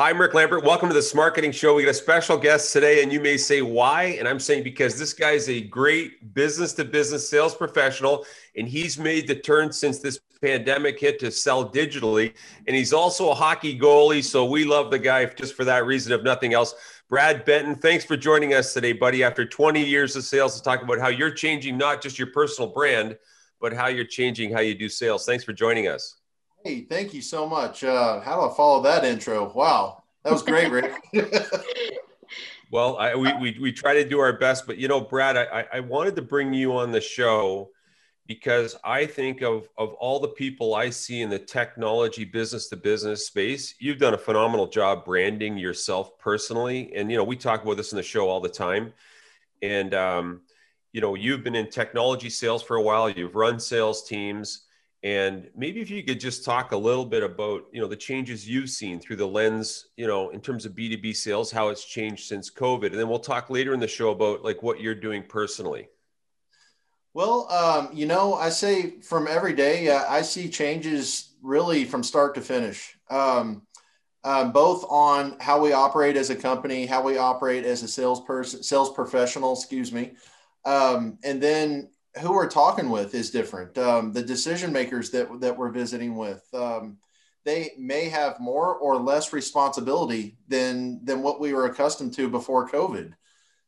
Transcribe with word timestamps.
Hi, 0.00 0.08
Rick 0.08 0.32
Lambert. 0.32 0.64
Welcome 0.64 0.88
to 0.88 0.94
the 0.94 1.00
Smarketing 1.00 1.52
Show. 1.52 1.74
We 1.74 1.82
got 1.82 1.90
a 1.90 1.92
special 1.92 2.38
guest 2.38 2.72
today, 2.72 3.02
and 3.02 3.12
you 3.12 3.20
may 3.20 3.36
say 3.36 3.60
why. 3.60 4.16
And 4.18 4.26
I'm 4.26 4.40
saying 4.40 4.62
because 4.62 4.98
this 4.98 5.12
guy 5.12 5.32
is 5.32 5.46
a 5.50 5.60
great 5.60 6.32
business 6.32 6.72
to 6.72 6.86
business 6.86 7.28
sales 7.28 7.54
professional, 7.54 8.24
and 8.56 8.66
he's 8.66 8.98
made 8.98 9.28
the 9.28 9.34
turn 9.34 9.70
since 9.70 9.98
this 9.98 10.18
pandemic 10.40 10.98
hit 10.98 11.18
to 11.18 11.30
sell 11.30 11.70
digitally. 11.70 12.32
And 12.66 12.74
he's 12.74 12.94
also 12.94 13.28
a 13.28 13.34
hockey 13.34 13.78
goalie. 13.78 14.24
So 14.24 14.46
we 14.46 14.64
love 14.64 14.90
the 14.90 14.98
guy 14.98 15.26
just 15.26 15.54
for 15.54 15.66
that 15.66 15.84
reason, 15.84 16.14
if 16.14 16.22
nothing 16.22 16.54
else. 16.54 16.74
Brad 17.10 17.44
Benton, 17.44 17.74
thanks 17.74 18.06
for 18.06 18.16
joining 18.16 18.54
us 18.54 18.72
today, 18.72 18.94
buddy. 18.94 19.22
After 19.22 19.44
20 19.44 19.84
years 19.84 20.16
of 20.16 20.24
sales, 20.24 20.56
to 20.56 20.62
talk 20.62 20.82
about 20.82 20.98
how 20.98 21.08
you're 21.08 21.30
changing 21.30 21.76
not 21.76 22.00
just 22.00 22.18
your 22.18 22.28
personal 22.28 22.72
brand, 22.72 23.18
but 23.60 23.74
how 23.74 23.88
you're 23.88 24.06
changing 24.06 24.50
how 24.50 24.60
you 24.60 24.74
do 24.74 24.88
sales. 24.88 25.26
Thanks 25.26 25.44
for 25.44 25.52
joining 25.52 25.88
us. 25.88 26.19
Hey, 26.62 26.82
thank 26.82 27.14
you 27.14 27.22
so 27.22 27.48
much. 27.48 27.84
Uh, 27.84 28.20
how 28.20 28.36
do 28.36 28.50
I 28.50 28.54
follow 28.54 28.82
that 28.82 29.02
intro? 29.02 29.50
Wow, 29.54 30.02
that 30.24 30.32
was 30.32 30.42
great, 30.42 30.70
Rick. 30.70 30.92
well, 32.70 32.98
I, 32.98 33.14
we, 33.14 33.32
we, 33.34 33.58
we 33.58 33.72
try 33.72 33.94
to 33.94 34.06
do 34.06 34.18
our 34.18 34.34
best, 34.34 34.66
but 34.66 34.76
you 34.76 34.86
know, 34.86 35.00
Brad, 35.00 35.38
I, 35.38 35.66
I 35.72 35.80
wanted 35.80 36.16
to 36.16 36.22
bring 36.22 36.52
you 36.52 36.76
on 36.76 36.92
the 36.92 37.00
show 37.00 37.70
because 38.26 38.76
I 38.84 39.06
think 39.06 39.40
of, 39.40 39.70
of 39.78 39.94
all 39.94 40.20
the 40.20 40.28
people 40.28 40.74
I 40.74 40.90
see 40.90 41.22
in 41.22 41.30
the 41.30 41.38
technology 41.38 42.24
business 42.24 42.68
to 42.68 42.76
business 42.76 43.26
space, 43.26 43.74
you've 43.78 43.98
done 43.98 44.12
a 44.12 44.18
phenomenal 44.18 44.66
job 44.66 45.06
branding 45.06 45.56
yourself 45.56 46.18
personally. 46.18 46.92
And, 46.94 47.10
you 47.10 47.16
know, 47.16 47.24
we 47.24 47.36
talk 47.36 47.62
about 47.62 47.78
this 47.78 47.92
in 47.92 47.96
the 47.96 48.02
show 48.02 48.28
all 48.28 48.40
the 48.40 48.50
time. 48.50 48.92
And, 49.62 49.94
um, 49.94 50.42
you 50.92 51.00
know, 51.00 51.14
you've 51.14 51.42
been 51.42 51.54
in 51.54 51.70
technology 51.70 52.28
sales 52.28 52.62
for 52.62 52.76
a 52.76 52.82
while, 52.82 53.08
you've 53.08 53.34
run 53.34 53.58
sales 53.58 54.06
teams 54.06 54.66
and 55.02 55.48
maybe 55.56 55.80
if 55.80 55.88
you 55.88 56.02
could 56.02 56.20
just 56.20 56.44
talk 56.44 56.72
a 56.72 56.76
little 56.76 57.06
bit 57.06 57.22
about, 57.22 57.62
you 57.72 57.80
know, 57.80 57.86
the 57.86 57.96
changes 57.96 58.46
you've 58.46 58.68
seen 58.68 59.00
through 59.00 59.16
the 59.16 59.26
lens, 59.26 59.86
you 59.96 60.06
know, 60.06 60.28
in 60.28 60.40
terms 60.40 60.66
of 60.66 60.72
B2B 60.72 61.16
sales, 61.16 61.50
how 61.50 61.68
it's 61.68 61.86
changed 61.86 62.28
since 62.28 62.50
COVID. 62.50 62.86
And 62.86 62.98
then 62.98 63.08
we'll 63.08 63.18
talk 63.18 63.48
later 63.48 63.72
in 63.72 63.80
the 63.80 63.88
show 63.88 64.10
about 64.10 64.44
like 64.44 64.62
what 64.62 64.80
you're 64.80 64.94
doing 64.94 65.22
personally. 65.22 65.88
Well, 67.14 67.50
um, 67.50 67.88
you 67.94 68.06
know, 68.06 68.34
I 68.34 68.50
say 68.50 69.00
from 69.00 69.26
every 69.26 69.54
day, 69.54 69.88
uh, 69.88 70.04
I 70.06 70.20
see 70.20 70.48
changes 70.48 71.34
really 71.42 71.84
from 71.84 72.02
start 72.02 72.34
to 72.34 72.42
finish, 72.42 72.96
um, 73.08 73.62
um, 74.22 74.52
both 74.52 74.84
on 74.88 75.36
how 75.40 75.60
we 75.60 75.72
operate 75.72 76.16
as 76.16 76.28
a 76.28 76.36
company, 76.36 76.84
how 76.84 77.02
we 77.02 77.16
operate 77.16 77.64
as 77.64 77.82
a 77.82 77.88
salesperson, 77.88 78.62
sales 78.62 78.92
professional, 78.92 79.54
excuse 79.54 79.90
me, 79.90 80.12
um, 80.66 81.18
and 81.24 81.42
then 81.42 81.88
who 82.18 82.32
we're 82.32 82.48
talking 82.50 82.90
with 82.90 83.14
is 83.14 83.30
different. 83.30 83.76
Um, 83.78 84.12
the 84.12 84.22
decision 84.22 84.72
makers 84.72 85.10
that 85.10 85.40
that 85.40 85.56
we're 85.56 85.70
visiting 85.70 86.16
with, 86.16 86.42
um, 86.52 86.98
they 87.44 87.72
may 87.78 88.08
have 88.08 88.40
more 88.40 88.74
or 88.76 88.96
less 88.96 89.32
responsibility 89.32 90.36
than 90.48 91.04
than 91.04 91.22
what 91.22 91.40
we 91.40 91.52
were 91.52 91.66
accustomed 91.66 92.14
to 92.14 92.28
before 92.28 92.68
COVID. 92.68 93.12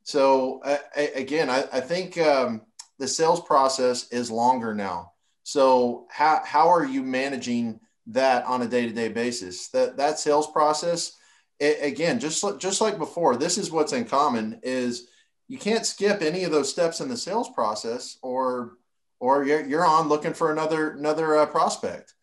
So 0.02 0.60
uh, 0.64 0.78
again, 1.14 1.48
I, 1.48 1.64
I 1.72 1.80
think 1.80 2.18
um, 2.18 2.62
the 2.98 3.06
sales 3.06 3.40
process 3.40 4.08
is 4.10 4.30
longer 4.30 4.74
now. 4.74 5.12
So 5.44 6.06
how 6.10 6.42
how 6.44 6.68
are 6.68 6.84
you 6.84 7.02
managing 7.02 7.80
that 8.06 8.44
on 8.46 8.62
a 8.62 8.68
day 8.68 8.86
to 8.86 8.92
day 8.92 9.08
basis? 9.08 9.68
That 9.68 9.96
that 9.96 10.18
sales 10.18 10.50
process, 10.50 11.16
it, 11.60 11.78
again, 11.82 12.18
just 12.18 12.44
just 12.58 12.80
like 12.80 12.98
before, 12.98 13.36
this 13.36 13.58
is 13.58 13.70
what's 13.70 13.92
in 13.92 14.04
common 14.04 14.60
is 14.62 15.08
you 15.52 15.58
can't 15.58 15.84
skip 15.84 16.22
any 16.22 16.44
of 16.44 16.50
those 16.50 16.70
steps 16.70 17.02
in 17.02 17.10
the 17.10 17.16
sales 17.16 17.50
process 17.50 18.16
or 18.22 18.78
or 19.20 19.44
you're, 19.44 19.62
you're 19.66 19.84
on 19.84 20.08
looking 20.08 20.32
for 20.32 20.50
another 20.50 20.92
another 20.92 21.36
uh, 21.36 21.44
prospect. 21.44 22.14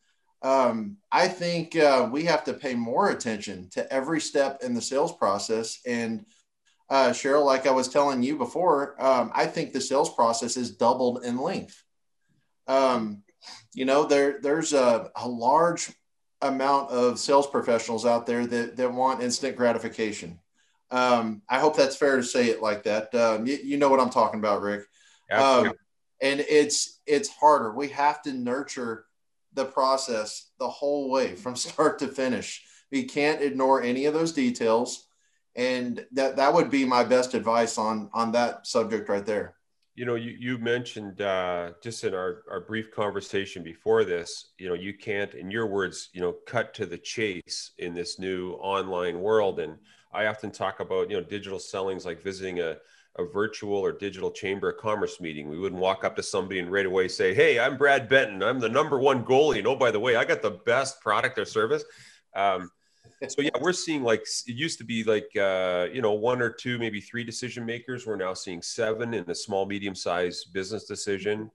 Um, 0.42 0.98
i 1.12 1.28
think 1.28 1.76
uh, 1.76 2.10
we 2.12 2.24
have 2.24 2.44
to 2.46 2.54
pay 2.54 2.74
more 2.74 3.12
attention 3.12 3.70
to 3.74 3.94
every 3.94 4.20
step 4.20 4.64
in 4.64 4.74
the 4.74 4.82
sales 4.82 5.16
process. 5.16 5.80
And 5.86 6.26
uh, 6.90 7.10
cheryl 7.10 7.46
like 7.46 7.68
i 7.68 7.72
was 7.72 7.88
telling 7.88 8.24
you 8.24 8.36
before 8.36 9.00
um, 9.00 9.32
i 9.36 9.46
think 9.46 9.74
the 9.74 9.82
sales 9.82 10.12
process 10.16 10.58
is 10.58 10.76
doubled 10.76 11.24
in 11.24 11.38
length. 11.38 11.84
Um, 12.66 13.22
you 13.76 13.86
know 13.86 14.06
there 14.06 14.40
there's 14.42 14.74
a, 14.74 15.12
a 15.16 15.28
large 15.28 15.94
amount 16.42 16.90
of 16.90 17.20
sales 17.20 17.46
professionals 17.46 18.08
out 18.08 18.26
there 18.26 18.48
that, 18.48 18.76
that 18.78 18.92
want 18.92 19.22
instant 19.22 19.56
gratification 19.56 20.40
um, 20.92 21.42
I 21.48 21.60
hope 21.60 21.78
that's 21.78 21.96
fair 21.96 22.18
to 22.18 22.24
say 22.24 22.48
it 22.48 22.62
like 22.62 22.84
that. 22.84 23.14
Um, 23.14 23.46
you, 23.46 23.58
you, 23.64 23.78
know 23.78 23.90
what 23.90 24.00
I'm 24.00 24.10
talking 24.10 24.40
about, 24.40 24.62
Rick. 24.62 24.86
Um, 25.32 25.74
and 26.22 26.40
it's 26.40 27.00
it's 27.06 27.30
harder. 27.30 27.74
We 27.74 27.90
have 27.90 28.22
to 28.24 28.34
nurture 28.34 29.06
the 29.54 29.66
process 29.66 30.50
the 30.60 30.70
whole 30.70 31.10
way 31.10 31.36
from 31.36 31.56
start 31.56 32.00
to 32.00 32.08
finish. 32.08 32.64
We 32.92 33.04
can't 33.04 33.42
ignore 33.42 33.82
any 33.84 34.06
of 34.06 34.14
those 34.14 34.32
details, 34.32 35.08
and 35.56 36.06
that 36.14 36.38
that 36.38 36.54
would 36.54 36.72
be 36.72 36.86
my 36.86 37.04
best 37.04 37.36
advice 37.36 37.78
on 37.78 38.10
on 38.14 38.32
that 38.32 38.66
subject 38.66 39.10
right 39.10 39.26
there. 39.26 39.56
You 39.96 40.06
know, 40.06 40.16
you, 40.16 40.34
you 40.40 40.58
mentioned 40.58 41.22
uh, 41.22 41.72
just 41.84 42.06
in 42.06 42.14
our, 42.14 42.44
our 42.50 42.62
brief 42.62 42.90
conversation 42.90 43.64
before 43.64 44.06
this, 44.06 44.52
you 44.58 44.70
know, 44.70 44.74
you 44.74 44.94
can't, 44.94 45.34
in 45.34 45.52
your 45.52 45.68
words, 45.68 46.08
you 46.14 46.22
know, 46.22 46.38
cut 46.48 46.74
to 46.76 46.86
the 46.86 46.98
chase 46.98 47.72
in 47.80 47.94
this 47.94 48.18
new 48.18 48.54
online 48.54 49.20
world. 49.20 49.60
And 49.60 49.76
I 50.12 50.26
often 50.26 50.52
talk 50.52 50.80
about, 50.80 51.10
you 51.10 51.18
know, 51.18 51.24
digital 51.24 51.60
sellings 51.60 52.06
like 52.06 52.22
visiting 52.22 52.60
a, 52.60 52.78
a 53.18 53.26
virtual 53.26 53.78
or 53.78 53.92
digital 53.92 54.32
chamber 54.32 54.72
of 54.72 54.78
commerce 54.78 55.20
meeting. 55.22 55.50
We 55.50 55.60
wouldn't 55.60 55.82
walk 55.82 56.04
up 56.04 56.16
to 56.16 56.24
somebody 56.24 56.60
and 56.60 56.72
right 56.72 56.86
away 56.86 57.08
say, 57.08 57.34
Hey, 57.34 57.60
I'm 57.60 57.78
Brad 57.78 58.10
Benton. 58.10 58.42
I'm 58.42 58.60
the 58.60 58.70
number 58.70 59.00
one 59.00 59.24
goalie. 59.24 59.60
And 59.60 59.68
oh, 59.68 59.76
by 59.76 59.92
the 59.92 60.00
way, 60.00 60.16
I 60.16 60.26
got 60.26 60.42
the 60.42 60.60
best 60.66 61.02
product 61.02 61.38
or 61.38 61.46
service. 61.46 61.84
Um, 62.36 62.72
so 63.28 63.42
yeah, 63.42 63.52
we're 63.60 63.74
seeing 63.74 64.04
like 64.04 64.22
it 64.22 64.56
used 64.56 64.78
to 64.80 64.86
be 64.86 65.04
like 65.04 65.30
uh, 65.36 65.88
you 65.92 66.02
know 66.02 66.14
one 66.14 66.42
or 66.42 66.50
two, 66.50 66.80
maybe 66.80 67.02
three 67.02 67.24
decision 67.24 67.66
makers. 67.66 68.08
We're 68.08 68.16
now 68.16 68.34
seeing 68.34 68.62
seven 68.62 69.14
in 69.14 69.30
a 69.30 69.36
small, 69.36 69.66
medium 69.66 69.96
sized 69.96 70.54
business 70.54 70.86
decision. 70.86 71.52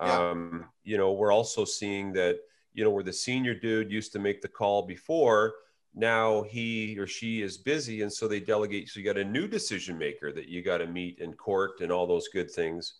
Yeah. 0.00 0.30
Um, 0.30 0.66
you 0.84 0.98
know, 0.98 1.12
we're 1.12 1.32
also 1.32 1.64
seeing 1.64 2.12
that 2.12 2.38
you 2.74 2.84
know 2.84 2.90
where 2.90 3.02
the 3.02 3.12
senior 3.12 3.54
dude 3.54 3.90
used 3.90 4.12
to 4.12 4.18
make 4.18 4.42
the 4.42 4.48
call 4.48 4.82
before 4.82 5.54
now 5.98 6.42
he 6.42 6.96
or 6.98 7.06
she 7.06 7.42
is 7.42 7.58
busy 7.58 8.02
and 8.02 8.12
so 8.12 8.28
they 8.28 8.40
delegate 8.40 8.88
so 8.88 9.00
you 9.00 9.04
got 9.04 9.18
a 9.18 9.24
new 9.24 9.48
decision 9.48 9.98
maker 9.98 10.32
that 10.32 10.48
you 10.48 10.62
got 10.62 10.78
to 10.78 10.86
meet 10.86 11.18
in 11.18 11.32
court 11.32 11.80
and 11.80 11.90
all 11.90 12.06
those 12.06 12.28
good 12.28 12.50
things 12.50 12.94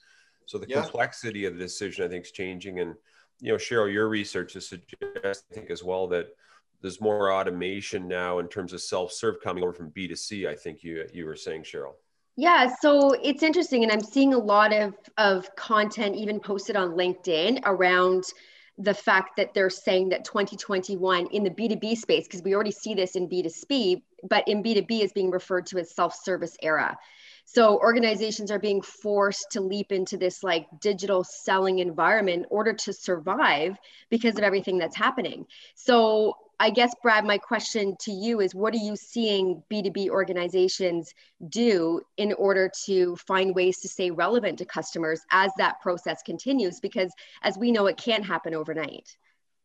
so 0.47 0.59
the 0.59 0.67
yeah. 0.69 0.83
complexity 0.83 1.45
of 1.45 1.55
the 1.55 1.61
decision 1.61 2.05
i 2.05 2.09
think 2.09 2.25
is 2.25 2.33
changing 2.33 2.81
and 2.81 2.95
you 3.41 3.53
know 3.53 3.57
cheryl 3.57 3.93
your 3.93 4.09
research 4.09 4.55
has 4.55 4.67
suggested 4.67 5.25
i 5.25 5.55
think 5.55 5.71
as 5.71 5.85
well 5.85 6.09
that 6.09 6.29
there's 6.81 7.01
more 7.01 7.33
automation 7.33 8.07
now 8.09 8.39
in 8.41 8.49
terms 8.49 8.73
of 8.73 8.81
self-serve 8.81 9.41
coming 9.43 9.63
over 9.63 9.73
from 9.73 9.91
b2c 9.93 10.49
i 10.49 10.55
think 10.55 10.83
you 10.83 11.07
you 11.13 11.25
were 11.25 11.37
saying 11.37 11.63
cheryl 11.63 11.95
yeah, 12.41 12.73
so 12.81 13.15
it's 13.21 13.43
interesting, 13.43 13.83
and 13.83 13.91
I'm 13.91 14.01
seeing 14.01 14.33
a 14.33 14.39
lot 14.39 14.73
of 14.73 14.95
of 15.17 15.53
content 15.57 16.15
even 16.15 16.39
posted 16.39 16.77
on 16.77 16.91
LinkedIn 16.91 17.63
around 17.65 18.27
the 18.79 18.95
fact 18.95 19.37
that 19.37 19.55
they're 19.55 19.71
saying 19.71 20.11
that 20.11 20.25
2021 20.25 21.27
in 21.27 21.43
the 21.43 21.51
B2B 21.51 21.97
space, 21.97 22.25
because 22.25 22.43
we 22.43 22.55
already 22.55 22.71
see 22.71 22.95
this 22.95 23.17
in 23.17 23.29
B2C, 23.29 24.03
but 24.29 24.47
in 24.47 24.63
B2B 24.63 25.03
is 25.03 25.13
being 25.13 25.31
referred 25.31 25.67
to 25.67 25.79
as 25.79 25.95
self-service 25.95 26.57
era. 26.63 26.97
So 27.45 27.79
organizations 27.79 28.51
are 28.51 28.59
being 28.59 28.83
forced 28.83 29.47
to 29.53 29.61
leap 29.61 29.91
into 29.91 30.17
this 30.17 30.45
like 30.45 30.67
digital 30.81 31.25
selling 31.25 31.79
environment 31.79 32.43
in 32.43 32.47
order 32.51 32.73
to 32.75 32.93
survive 32.93 33.77
because 34.11 34.37
of 34.37 34.45
everything 34.45 34.79
that's 34.79 34.97
happening. 34.97 35.47
So 35.75 36.37
I 36.61 36.71
guess, 36.71 36.93
Brad, 37.03 37.25
my 37.25 37.39
question 37.39 37.97
to 38.01 38.11
you 38.11 38.41
is 38.41 38.55
what 38.55 38.75
are 38.75 38.79
you 38.79 38.97
seeing 38.97 39.63
B2B 39.71 40.09
organizations 40.09 41.15
do 41.49 42.01
in 42.17 42.33
order 42.33 42.71
to 42.87 43.15
find 43.17 43.55
ways 43.55 43.79
to 43.79 43.89
stay 43.89 44.11
relevant 44.11 44.59
to 44.59 44.65
customers 44.65 45.21
as 45.31 45.53
that 45.59 45.81
process 45.81 46.23
continues? 46.23 46.81
Because 46.81 47.13
as 47.43 47.57
we 47.57 47.71
know, 47.71 47.87
it 47.87 47.97
can't 47.97 48.25
happen 48.25 48.55
overnight. 48.55 49.17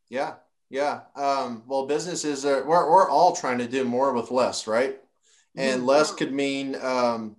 Yeah, 0.10 0.36
yeah. 0.70 1.02
Um, 1.16 1.64
well, 1.66 1.88
businesses 1.88 2.46
are, 2.46 2.64
we're, 2.64 2.90
we're 2.90 3.10
all 3.10 3.36
trying 3.36 3.58
to 3.58 3.68
do 3.68 3.84
more 3.86 4.14
with 4.14 4.30
less, 4.30 4.68
right? 4.68 5.00
And 5.56 5.80
mm-hmm. 5.80 5.88
less 5.88 6.14
could 6.14 6.32
mean 6.32 6.76
um, 6.76 7.38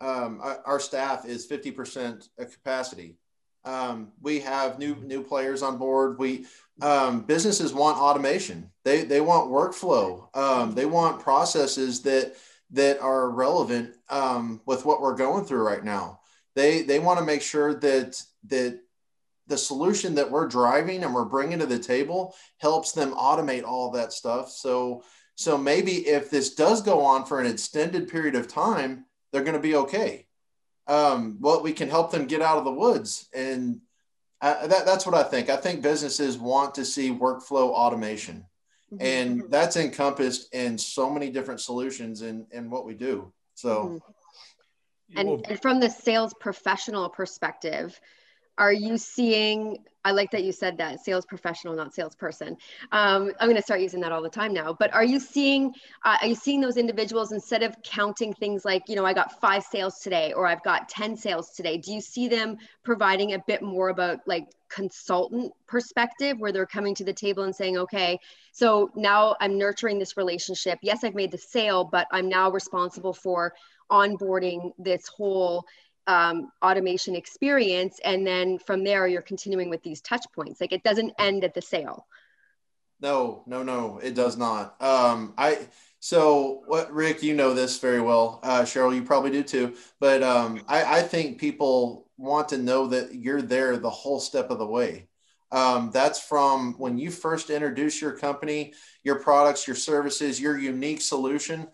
um, 0.00 0.42
our 0.64 0.80
staff 0.80 1.24
is 1.24 1.48
50% 1.48 2.28
capacity. 2.38 3.16
Um, 3.64 4.12
we 4.20 4.40
have 4.40 4.78
new 4.78 4.96
new 4.96 5.22
players 5.22 5.62
on 5.62 5.76
board. 5.76 6.18
We 6.18 6.46
um, 6.80 7.22
businesses 7.22 7.74
want 7.74 7.98
automation. 7.98 8.70
They 8.84 9.04
they 9.04 9.20
want 9.20 9.50
workflow. 9.50 10.34
Um, 10.36 10.74
they 10.74 10.86
want 10.86 11.22
processes 11.22 12.02
that 12.02 12.36
that 12.70 13.00
are 13.00 13.30
relevant 13.30 13.94
um, 14.08 14.60
with 14.64 14.84
what 14.84 15.00
we're 15.00 15.16
going 15.16 15.44
through 15.44 15.66
right 15.66 15.84
now. 15.84 16.20
They 16.54 16.82
they 16.82 16.98
want 16.98 17.18
to 17.18 17.24
make 17.24 17.42
sure 17.42 17.74
that 17.74 18.22
that 18.46 18.80
the 19.46 19.58
solution 19.58 20.14
that 20.14 20.30
we're 20.30 20.46
driving 20.46 21.02
and 21.02 21.12
we're 21.12 21.24
bringing 21.24 21.58
to 21.58 21.66
the 21.66 21.78
table 21.78 22.34
helps 22.58 22.92
them 22.92 23.12
automate 23.12 23.64
all 23.64 23.90
that 23.90 24.12
stuff. 24.12 24.50
So 24.50 25.02
so 25.34 25.58
maybe 25.58 26.06
if 26.06 26.30
this 26.30 26.54
does 26.54 26.82
go 26.82 27.02
on 27.02 27.24
for 27.24 27.40
an 27.40 27.46
extended 27.46 28.08
period 28.08 28.34
of 28.34 28.48
time, 28.48 29.06
they're 29.32 29.44
going 29.44 29.54
to 29.54 29.60
be 29.60 29.76
okay. 29.76 30.26
Um, 30.86 31.36
well, 31.40 31.62
we 31.62 31.72
can 31.72 31.88
help 31.88 32.10
them 32.10 32.26
get 32.26 32.42
out 32.42 32.58
of 32.58 32.64
the 32.64 32.72
woods 32.72 33.28
and 33.32 33.80
uh, 34.40 34.66
that, 34.66 34.86
that's 34.86 35.04
what 35.04 35.14
I 35.14 35.22
think. 35.22 35.50
I 35.50 35.56
think 35.56 35.82
businesses 35.82 36.38
want 36.38 36.74
to 36.76 36.84
see 36.84 37.10
workflow 37.10 37.70
automation. 37.70 38.46
Mm-hmm. 38.92 39.04
And 39.04 39.50
that's 39.50 39.76
encompassed 39.76 40.52
in 40.54 40.78
so 40.78 41.10
many 41.10 41.30
different 41.30 41.60
solutions 41.60 42.22
in, 42.22 42.46
in 42.50 42.70
what 42.70 42.84
we 42.86 42.94
do. 42.94 43.32
So, 43.54 44.00
mm-hmm. 45.12 45.18
and, 45.18 45.46
and 45.46 45.62
from 45.62 45.78
the 45.78 45.90
sales 45.90 46.34
professional 46.40 47.08
perspective, 47.08 48.00
are 48.60 48.72
you 48.72 48.96
seeing 48.98 49.78
i 50.04 50.12
like 50.12 50.30
that 50.30 50.44
you 50.44 50.52
said 50.52 50.78
that 50.78 51.02
sales 51.02 51.26
professional 51.26 51.74
not 51.74 51.92
salesperson. 51.92 52.56
Um, 52.92 53.32
i'm 53.40 53.48
going 53.48 53.56
to 53.56 53.62
start 53.62 53.80
using 53.80 54.00
that 54.00 54.12
all 54.12 54.22
the 54.22 54.28
time 54.28 54.52
now 54.52 54.76
but 54.78 54.92
are 54.94 55.04
you 55.04 55.18
seeing 55.18 55.72
uh, 56.04 56.18
are 56.20 56.28
you 56.28 56.34
seeing 56.34 56.60
those 56.60 56.76
individuals 56.76 57.32
instead 57.32 57.62
of 57.62 57.74
counting 57.82 58.32
things 58.34 58.64
like 58.64 58.82
you 58.86 58.94
know 58.94 59.04
i 59.04 59.12
got 59.12 59.40
five 59.40 59.64
sales 59.64 59.98
today 59.98 60.32
or 60.34 60.46
i've 60.46 60.62
got 60.62 60.88
10 60.88 61.16
sales 61.16 61.50
today 61.50 61.78
do 61.78 61.92
you 61.92 62.00
see 62.00 62.28
them 62.28 62.56
providing 62.84 63.32
a 63.32 63.38
bit 63.46 63.62
more 63.62 63.88
about 63.88 64.20
like 64.26 64.46
consultant 64.68 65.52
perspective 65.66 66.38
where 66.38 66.52
they're 66.52 66.66
coming 66.66 66.94
to 66.94 67.04
the 67.04 67.12
table 67.12 67.42
and 67.42 67.56
saying 67.56 67.76
okay 67.76 68.18
so 68.52 68.90
now 68.94 69.34
i'm 69.40 69.58
nurturing 69.58 69.98
this 69.98 70.16
relationship. 70.16 70.78
Yes 70.82 71.02
i've 71.02 71.14
made 71.14 71.32
the 71.32 71.38
sale 71.38 71.82
but 71.82 72.06
i'm 72.12 72.28
now 72.28 72.50
responsible 72.50 73.14
for 73.14 73.52
onboarding 73.90 74.70
this 74.78 75.08
whole 75.08 75.66
um, 76.10 76.50
automation 76.60 77.14
experience. 77.14 78.00
And 78.04 78.26
then 78.26 78.58
from 78.58 78.82
there 78.82 79.06
you're 79.06 79.22
continuing 79.22 79.70
with 79.70 79.82
these 79.84 80.00
touch 80.00 80.24
points. 80.34 80.60
Like 80.60 80.72
it 80.72 80.82
doesn't 80.82 81.12
end 81.20 81.44
at 81.44 81.54
the 81.54 81.62
sale. 81.62 82.06
No 83.00 83.44
no 83.46 83.62
no 83.62 84.00
it 84.02 84.14
does 84.14 84.36
not. 84.36 84.80
Um, 84.82 85.34
i 85.38 85.68
so 86.00 86.62
what 86.66 86.92
rick 86.92 87.22
you 87.22 87.34
know 87.34 87.54
this 87.54 87.78
very 87.78 88.00
well. 88.00 88.40
Uh, 88.42 88.62
cheryl 88.62 88.94
you 88.94 89.02
probably 89.02 89.30
do 89.30 89.44
too. 89.44 89.76
But 90.00 90.22
um, 90.22 90.62
I, 90.66 90.98
I 90.98 91.02
think 91.02 91.38
people 91.38 92.08
want 92.16 92.48
to 92.48 92.58
know 92.58 92.88
that 92.88 93.14
you're 93.14 93.42
there 93.42 93.76
the 93.76 93.88
whole 93.88 94.18
step 94.18 94.50
of 94.50 94.58
the 94.58 94.66
way. 94.66 95.08
Um, 95.52 95.90
that's 95.92 96.20
from 96.20 96.74
when 96.78 96.98
you 96.98 97.10
first 97.10 97.50
introduce 97.50 98.00
your 98.00 98.12
company 98.12 98.74
your 99.04 99.20
products 99.20 99.66
your 99.66 99.76
services 99.76 100.40
your 100.40 100.58
unique 100.58 101.02
solution. 101.02 101.68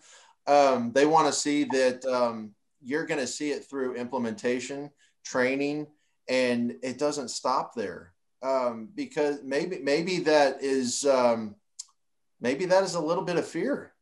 Um, 0.45 0.91
they 0.93 1.05
want 1.07 1.27
to 1.27 1.33
see 1.33 1.63
that 1.65 2.05
um, 2.05 2.53
you're 2.81 3.05
going 3.05 3.19
to 3.19 3.27
see 3.27 3.51
it 3.51 3.65
through 3.65 3.95
implementation, 3.95 4.91
training, 5.25 5.87
and 6.27 6.75
it 6.83 6.97
doesn't 6.97 7.29
stop 7.29 7.73
there 7.75 8.13
um, 8.43 8.89
because 8.95 9.43
maybe 9.43 9.79
maybe 9.79 10.19
that 10.19 10.61
is 10.61 11.05
um, 11.05 11.55
maybe 12.39 12.65
that 12.65 12.83
is 12.83 12.95
a 12.95 13.01
little 13.01 13.23
bit 13.23 13.37
of 13.37 13.47
fear. 13.47 13.93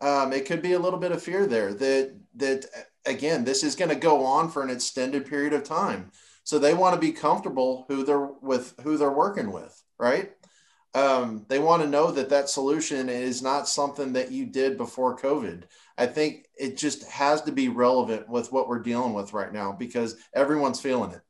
Um, 0.00 0.32
it 0.32 0.46
could 0.46 0.62
be 0.62 0.74
a 0.74 0.78
little 0.78 0.98
bit 0.98 1.12
of 1.12 1.22
fear 1.22 1.46
there 1.46 1.74
that 1.74 2.16
that 2.36 2.66
again 3.04 3.44
this 3.44 3.64
is 3.64 3.74
going 3.74 3.90
to 3.90 3.96
go 3.96 4.24
on 4.24 4.50
for 4.50 4.62
an 4.62 4.70
extended 4.70 5.26
period 5.26 5.52
of 5.52 5.64
time. 5.64 6.10
So 6.44 6.58
they 6.58 6.72
want 6.72 6.94
to 6.94 7.00
be 7.00 7.12
comfortable 7.12 7.84
who 7.88 8.04
they're 8.04 8.26
with 8.40 8.74
who 8.82 8.96
they're 8.96 9.10
working 9.10 9.52
with, 9.52 9.82
right? 9.98 10.32
Um, 10.98 11.46
they 11.48 11.60
want 11.60 11.82
to 11.82 11.88
know 11.88 12.10
that 12.10 12.28
that 12.30 12.48
solution 12.48 13.08
is 13.08 13.40
not 13.40 13.68
something 13.68 14.12
that 14.14 14.32
you 14.32 14.46
did 14.46 14.76
before 14.76 15.16
COVID. 15.16 15.62
I 15.96 16.06
think 16.06 16.48
it 16.56 16.76
just 16.76 17.08
has 17.08 17.40
to 17.42 17.52
be 17.52 17.68
relevant 17.68 18.28
with 18.28 18.50
what 18.50 18.68
we're 18.68 18.80
dealing 18.80 19.14
with 19.14 19.32
right 19.32 19.52
now 19.52 19.70
because 19.70 20.16
everyone's 20.34 20.80
feeling 20.80 21.12
it. 21.12 21.20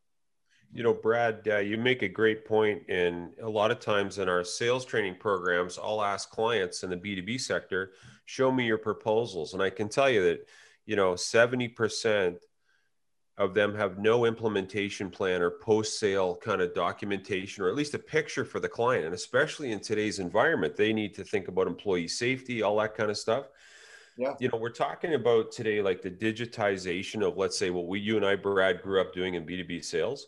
You 0.73 0.83
know, 0.85 0.95
Brad, 0.95 1.47
uh, 1.47 1.59
you 1.59 1.77
make 1.77 2.01
a 2.01 2.09
great 2.09 2.47
point. 2.47 2.83
And 2.89 3.33
a 3.43 3.49
lot 3.49 3.71
of 3.71 3.79
times 3.79 4.19
in 4.19 4.27
our 4.27 4.43
sales 4.43 4.87
training 4.87 5.17
programs, 5.21 5.79
I'll 5.79 6.03
ask 6.03 6.31
clients 6.31 6.83
in 6.83 6.89
the 6.89 6.97
B2B 6.97 7.39
sector, 7.39 7.93
show 8.25 8.51
me 8.51 8.65
your 8.65 8.79
proposals. 8.79 9.53
And 9.53 9.63
I 9.63 9.69
can 9.69 9.91
tell 9.91 10.09
you 10.09 10.23
that, 10.23 10.49
you 10.87 10.97
know, 10.97 11.13
70% 11.13 12.37
of 13.39 13.55
them 13.55 13.75
have 13.75 13.99
no 13.99 14.25
implementation 14.25 15.09
plan 15.11 15.41
or 15.41 15.51
post 15.51 16.01
sale 16.01 16.37
kind 16.37 16.61
of 16.61 16.75
documentation 16.75 17.63
or 17.63 17.69
at 17.69 17.77
least 17.77 17.95
a 17.95 17.99
picture 17.99 18.45
for 18.45 18.59
the 18.59 18.69
client. 18.69 19.05
And 19.05 19.15
especially 19.15 19.71
in 19.71 19.79
today's 19.79 20.19
environment, 20.19 20.77
they 20.77 20.93
need 20.93 21.15
to 21.15 21.25
think 21.25 21.47
about 21.47 21.69
employee 21.69 22.09
safety, 22.09 22.63
all 22.63 22.77
that 22.79 22.97
kind 22.97 23.11
of 23.11 23.17
stuff. 23.17 23.47
Yeah. 24.17 24.35
You 24.41 24.49
know 24.49 24.59
we're 24.59 24.71
talking 24.71 25.15
about 25.15 25.53
today 25.53 25.81
like 25.81 26.03
the 26.03 26.11
digitization 26.11 27.25
of 27.25 27.37
let's 27.37 27.57
say 27.57 27.71
what 27.71 27.87
we 27.87 28.01
you 28.01 28.17
and 28.17 28.27
i 28.27 28.35
brad 28.35 28.83
grew 28.83 29.01
up 29.01 29.15
doing 29.15 29.35
in 29.35 29.47
b2b 29.47 29.85
sales. 29.85 30.27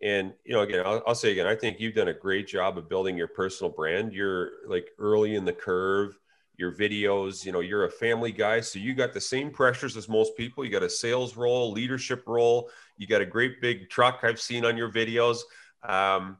And 0.00 0.32
you 0.44 0.54
know 0.54 0.60
again 0.60 0.86
I'll, 0.86 1.02
I'll, 1.04 1.16
say 1.16 1.32
again 1.32 1.48
i 1.48 1.56
think 1.56 1.80
you've 1.80 1.96
done 1.96 2.06
a 2.06 2.14
great 2.14 2.46
job 2.46 2.78
of 2.78 2.88
building 2.88 3.16
your 3.16 3.26
personal 3.26 3.72
brand. 3.72 4.12
You're 4.12 4.50
like 4.68 4.90
early 5.00 5.34
in 5.34 5.44
the 5.44 5.52
curve 5.52 6.16
your 6.58 6.72
videos 6.72 7.46
you 7.46 7.52
know 7.52 7.60
you're 7.60 7.84
a 7.84 7.90
family 7.90 8.32
guy 8.32 8.60
so 8.60 8.78
you 8.78 8.92
got 8.92 9.14
the 9.14 9.20
same 9.20 9.50
pressures 9.50 9.96
as 9.96 10.08
most 10.08 10.36
people. 10.36 10.64
You 10.64 10.70
got 10.70 10.82
a 10.82 10.90
sales 10.90 11.36
role 11.36 11.72
leadership 11.72 12.24
role. 12.26 12.68
You 12.98 13.06
got 13.06 13.22
a 13.22 13.26
great 13.26 13.60
big 13.62 13.88
truck 13.88 14.20
i've 14.24 14.40
seen 14.40 14.64
on 14.64 14.76
your 14.76 14.92
videos. 14.92 15.38
Um, 15.82 16.38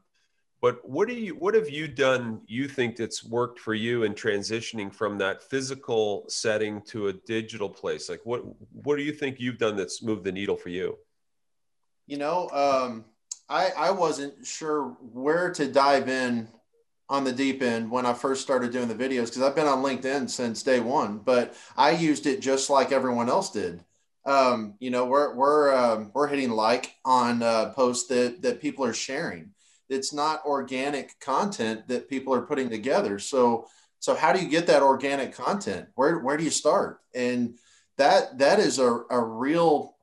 but 0.61 0.87
what 0.87 1.07
do 1.07 1.13
you 1.13 1.35
what 1.35 1.55
have 1.55 1.69
you 1.69 1.87
done 1.87 2.41
you 2.45 2.67
think 2.67 2.97
that's 2.97 3.23
worked 3.23 3.59
for 3.59 3.73
you 3.73 4.03
in 4.03 4.13
transitioning 4.13 4.93
from 4.93 5.17
that 5.19 5.41
physical 5.41 6.25
setting 6.27 6.81
to 6.83 7.07
a 7.07 7.13
digital 7.13 7.69
place? 7.69 8.09
Like 8.09 8.21
what 8.25 8.43
what 8.73 8.97
do 8.97 9.03
you 9.03 9.13
think 9.13 9.39
you've 9.39 9.57
done 9.57 9.77
that's 9.77 10.03
moved 10.03 10.25
the 10.25 10.31
needle 10.31 10.57
for 10.57 10.69
you? 10.69 10.97
You 12.07 12.17
know 12.17 12.49
um, 12.49 13.05
i 13.47 13.69
i 13.77 13.91
wasn't 13.91 14.45
sure 14.45 14.97
where 15.13 15.51
to 15.51 15.71
dive 15.71 16.09
in 16.09 16.47
on 17.09 17.23
the 17.23 17.31
deep 17.31 17.61
end 17.61 17.89
when 17.89 18.05
i 18.05 18.13
first 18.13 18.41
started 18.41 18.71
doing 18.71 18.87
the 18.87 18.95
videos 18.95 19.25
because 19.25 19.41
i've 19.41 19.55
been 19.55 19.67
on 19.67 19.83
linkedin 19.83 20.29
since 20.29 20.63
day 20.63 20.79
one 20.79 21.17
but 21.17 21.55
i 21.75 21.91
used 21.91 22.25
it 22.25 22.41
just 22.41 22.69
like 22.69 22.91
everyone 22.91 23.29
else 23.29 23.51
did 23.51 23.83
um, 24.25 24.75
you 24.79 24.91
know 24.91 25.05
we're 25.05 25.33
we're 25.33 25.73
um, 25.75 26.11
we're 26.13 26.27
hitting 26.27 26.51
like 26.51 26.93
on 27.03 27.41
uh, 27.41 27.71
posts 27.73 28.07
that 28.09 28.41
that 28.41 28.61
people 28.61 28.85
are 28.85 28.93
sharing 28.93 29.51
it's 29.89 30.13
not 30.13 30.45
organic 30.45 31.19
content 31.19 31.87
that 31.87 32.09
people 32.09 32.33
are 32.33 32.43
putting 32.43 32.69
together. 32.69 33.19
So 33.19 33.67
so 33.99 34.15
how 34.15 34.31
do 34.31 34.41
you 34.41 34.47
get 34.47 34.67
that 34.67 34.83
organic 34.83 35.33
content? 35.33 35.89
Where 35.95 36.19
where 36.19 36.37
do 36.37 36.43
you 36.43 36.51
start? 36.51 37.01
And 37.13 37.55
that 37.97 38.37
that 38.37 38.59
is 38.59 38.79
a, 38.79 39.01
a 39.09 39.19
real 39.19 39.95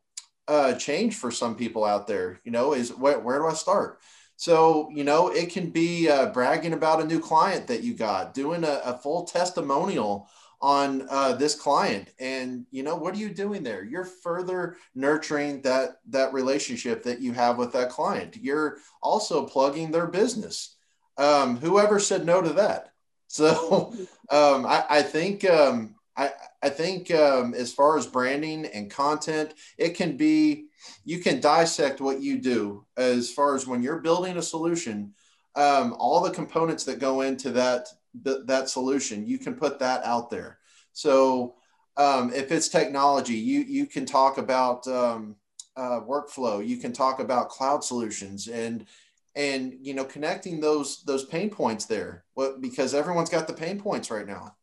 uh, 0.49 0.75
change 0.75 1.17
for 1.17 1.31
some 1.31 1.55
people 1.55 1.85
out 1.85 2.07
there. 2.07 2.41
You 2.45 2.51
know, 2.51 2.75
is 2.75 2.93
where, 2.93 3.19
where 3.19 3.39
do 3.39 3.47
I 3.47 3.55
start? 3.55 4.01
So 4.37 4.91
you 4.93 5.05
know, 5.05 5.29
it 5.29 5.51
can 5.51 5.71
be 5.71 6.09
uh, 6.09 6.27
bragging 6.27 6.75
about 6.75 7.01
a 7.01 7.07
new 7.07 7.21
client 7.21 7.67
that 7.69 7.83
you 7.83 7.95
got, 7.95 8.35
doing 8.35 8.65
a, 8.65 8.81
a 8.85 8.99
full 8.99 9.25
testimonial 9.25 10.29
on 10.61 11.07
uh, 11.11 11.35
this 11.35 11.55
client. 11.55 12.09
And 12.19 12.67
you 12.71 12.83
know 12.83 12.97
what 12.97 13.15
are 13.15 13.19
you 13.19 13.31
doing 13.31 13.63
there? 13.63 13.85
You're 13.85 14.05
further 14.05 14.77
nurturing 14.95 15.63
that 15.63 16.01
that 16.09 16.33
relationship 16.33 17.03
that 17.05 17.21
you 17.21 17.33
have 17.33 17.59
with 17.59 17.73
that 17.73 17.91
client. 17.91 18.37
You're 18.37 18.79
also 19.03 19.47
plugging 19.47 19.91
their 19.91 20.07
business. 20.07 20.77
Um, 21.19 21.57
whoever 21.57 21.99
said 21.99 22.27
no 22.27 22.43
to 22.43 22.53
that? 22.55 22.93
So 23.29 23.93
um, 24.31 24.65
I, 24.65 24.85
I, 24.89 25.03
think 25.03 25.45
um, 25.45 25.96
I, 26.17 26.31
I 26.63 26.69
think 26.71 27.11
um, 27.13 27.53
as 27.55 27.73
far 27.73 27.99
as 27.99 28.07
branding 28.07 28.67
and 28.67 28.91
content 28.91 29.55
it 29.77 29.91
can 29.91 30.17
be 30.17 30.67
you 31.05 31.19
can 31.19 31.41
dissect 31.41 32.01
what 32.01 32.21
you 32.21 32.39
do 32.39 32.87
as 32.97 33.31
far 33.31 33.55
as 33.55 33.67
when 33.67 33.83
you're 33.83 34.01
building 34.01 34.37
a 34.37 34.43
solution 34.43 35.13
um, 35.57 35.95
all 35.99 36.21
the 36.21 36.31
components 36.31 36.85
that 36.85 36.99
go 36.99 37.23
into 37.23 37.51
that 37.51 37.89
that 38.23 38.69
solution. 38.69 39.27
You 39.27 39.39
can 39.39 39.55
put 39.55 39.79
that 39.81 40.05
out 40.05 40.31
there. 40.31 40.59
So 40.93 41.57
um, 41.97 42.33
if 42.33 42.53
it's 42.53 42.69
technology, 42.69 43.35
you 43.35 43.61
you 43.61 43.87
can 43.87 44.07
talk 44.07 44.39
about 44.39 44.87
um, 44.87 45.37
uh, 45.77 46.01
workflow. 46.01 46.67
You 46.67 46.77
can 46.77 46.93
talk 46.93 47.21
about 47.21 47.49
cloud 47.49 47.83
solutions 47.83 48.49
and 48.49 48.87
and 49.35 49.75
you 49.81 49.95
know 49.95 50.05
connecting 50.05 50.61
those 50.61 51.03
those 51.05 51.25
pain 51.25 51.51
points 51.51 51.87
there. 51.87 52.25
What 52.35 52.61
because 52.61 52.95
everyone's 52.95 53.31
got 53.31 53.47
the 53.47 53.55
pain 53.55 53.81
points 53.81 54.11
right 54.11 54.27
now. 54.27 54.57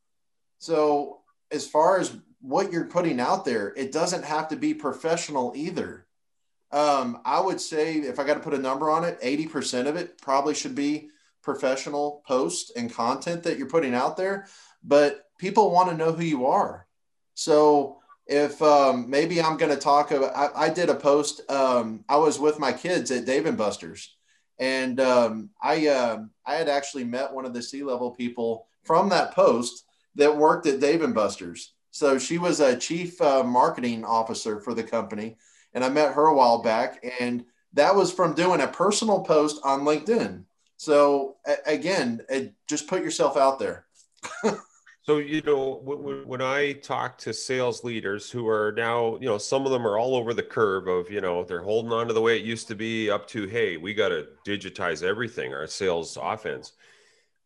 So 0.59 1.19
as 1.53 1.67
far 1.67 1.99
as 1.99 2.17
what 2.41 2.71
you're 2.71 2.85
putting 2.85 3.19
out 3.19 3.45
there, 3.45 3.73
it 3.77 3.91
doesn't 3.91 4.25
have 4.25 4.49
to 4.49 4.55
be 4.55 4.73
professional 4.73 5.53
either. 5.55 6.05
Um, 6.71 7.21
I 7.23 7.39
would 7.39 7.61
say 7.61 7.97
if 7.97 8.19
I 8.19 8.25
got 8.25 8.33
to 8.33 8.39
put 8.39 8.55
a 8.55 8.59
number 8.59 8.89
on 8.89 9.03
it, 9.03 9.21
80% 9.21 9.87
of 9.87 9.95
it 9.95 10.19
probably 10.21 10.55
should 10.55 10.75
be 10.75 11.09
professional 11.41 12.23
posts 12.27 12.71
and 12.75 12.91
content 12.91 13.43
that 13.43 13.57
you're 13.57 13.69
putting 13.69 13.93
out 13.93 14.17
there, 14.17 14.47
but 14.83 15.25
people 15.37 15.71
want 15.71 15.89
to 15.89 15.97
know 15.97 16.11
who 16.11 16.23
you 16.23 16.47
are. 16.47 16.87
So 17.35 17.99
if 18.25 18.61
um, 18.61 19.09
maybe 19.09 19.41
I'm 19.41 19.57
going 19.57 19.73
to 19.73 19.79
talk 19.79 20.11
about, 20.11 20.35
I, 20.35 20.65
I, 20.65 20.69
did 20.69 20.89
a 20.89 20.95
post. 20.95 21.49
Um, 21.51 22.03
I 22.09 22.15
was 22.15 22.39
with 22.39 22.59
my 22.59 22.71
kids 22.71 23.11
at 23.11 23.25
Dave 23.25 23.45
and 23.45 23.57
Buster's, 23.57 24.15
and 24.57 24.99
um, 24.99 25.49
I 25.61 25.87
uh, 25.87 26.23
I 26.45 26.55
had 26.55 26.69
actually 26.69 27.03
met 27.03 27.33
one 27.33 27.45
of 27.45 27.53
the 27.53 27.61
C 27.61 27.83
level 27.83 28.11
people 28.11 28.67
from 28.83 29.09
that 29.09 29.33
post 29.33 29.83
that 30.15 30.37
worked 30.37 30.67
at 30.67 30.79
Dave 30.79 31.01
and 31.01 31.13
Buster's. 31.13 31.73
So 31.91 32.17
she 32.17 32.37
was 32.37 32.59
a 32.59 32.77
chief 32.77 33.21
uh, 33.21 33.43
marketing 33.43 34.03
officer 34.03 34.59
for 34.59 34.73
the 34.73 34.83
company, 34.83 35.37
and 35.73 35.83
I 35.83 35.89
met 35.89 36.13
her 36.13 36.25
a 36.25 36.35
while 36.35 36.61
back, 36.61 37.03
and 37.19 37.45
that 37.73 37.95
was 37.95 38.11
from 38.11 38.33
doing 38.33 38.61
a 38.61 38.67
personal 38.67 39.21
post 39.21 39.59
on 39.63 39.81
LinkedIn. 39.81 40.43
So 40.77 41.37
again, 41.65 42.21
just 42.67 42.87
put 42.87 43.03
yourself 43.03 43.37
out 43.37 43.59
there. 43.59 43.85
so 45.03 45.17
you 45.17 45.41
know 45.41 45.81
when 46.25 46.41
I 46.41 46.73
talk 46.73 47.17
to 47.19 47.33
sales 47.33 47.83
leaders 47.83 48.29
who 48.29 48.47
are 48.47 48.73
now, 48.75 49.17
you 49.19 49.27
know, 49.27 49.37
some 49.37 49.65
of 49.65 49.71
them 49.71 49.85
are 49.85 49.97
all 49.97 50.15
over 50.15 50.33
the 50.33 50.43
curve 50.43 50.87
of, 50.87 51.11
you 51.11 51.21
know, 51.21 51.43
they're 51.43 51.61
holding 51.61 51.91
on 51.91 52.07
to 52.07 52.13
the 52.13 52.21
way 52.21 52.37
it 52.37 52.43
used 52.43 52.67
to 52.69 52.75
be, 52.75 53.09
up 53.09 53.27
to 53.29 53.47
hey, 53.47 53.77
we 53.77 53.93
got 53.93 54.09
to 54.09 54.27
digitize 54.45 55.03
everything, 55.03 55.53
our 55.53 55.67
sales 55.67 56.17
offense. 56.21 56.73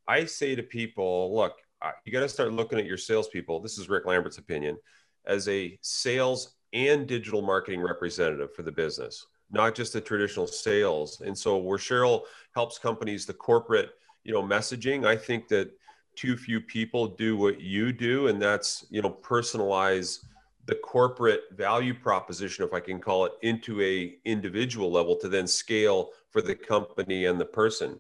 I 0.08 0.26
say 0.26 0.56
to 0.56 0.64
people, 0.64 1.36
look, 1.36 1.58
you 2.05 2.12
got 2.12 2.22
to 2.22 2.29
start 2.29 2.53
looking 2.53 2.79
at 2.79 2.86
your 2.86 2.98
salespeople. 2.98 3.60
This 3.60 3.77
is 3.77 3.89
Rick 3.89 4.05
Lambert's 4.05 4.38
opinion 4.38 4.77
as 5.25 5.48
a 5.48 5.77
sales 5.81 6.55
and 6.74 7.07
digital 7.07 7.41
marketing 7.41 7.81
representative 7.81 8.53
for 8.53 8.63
the 8.63 8.72
business, 8.72 9.27
not 9.51 9.75
just 9.75 9.93
the 9.93 10.01
traditional 10.01 10.48
sales. 10.48 11.22
And 11.22 11.38
so 11.38 11.57
where 11.57 11.77
Cheryl 11.77 12.24
helps 12.55 12.79
companies, 12.79 13.25
the 13.25 13.34
corporate, 13.34 13.91
you 14.24 14.34
know, 14.34 14.43
messaging, 14.43 15.05
I 15.05 15.15
think 15.15 15.48
that 15.50 15.72
too 16.15 16.36
few 16.36 16.60
people 16.60 17.07
do 17.07 17.38
what 17.38 17.62
you 17.62 17.93
do, 17.93 18.27
and 18.27 18.41
that's 18.41 18.86
you 18.89 19.01
know 19.01 19.12
personalize 19.22 20.25
the 20.65 20.75
corporate 20.75 21.43
value 21.55 21.93
proposition, 21.93 22.65
if 22.65 22.74
I 22.74 22.81
can 22.81 23.00
call 23.00 23.25
it, 23.25 23.34
into 23.41 23.81
a 23.81 24.17
individual 24.25 24.91
level 24.91 25.15
to 25.17 25.29
then 25.29 25.48
scale 25.48 26.10
for 26.29 26.41
the 26.41 26.55
company 26.55 27.25
and 27.25 27.39
the 27.39 27.46
person. 27.46 28.00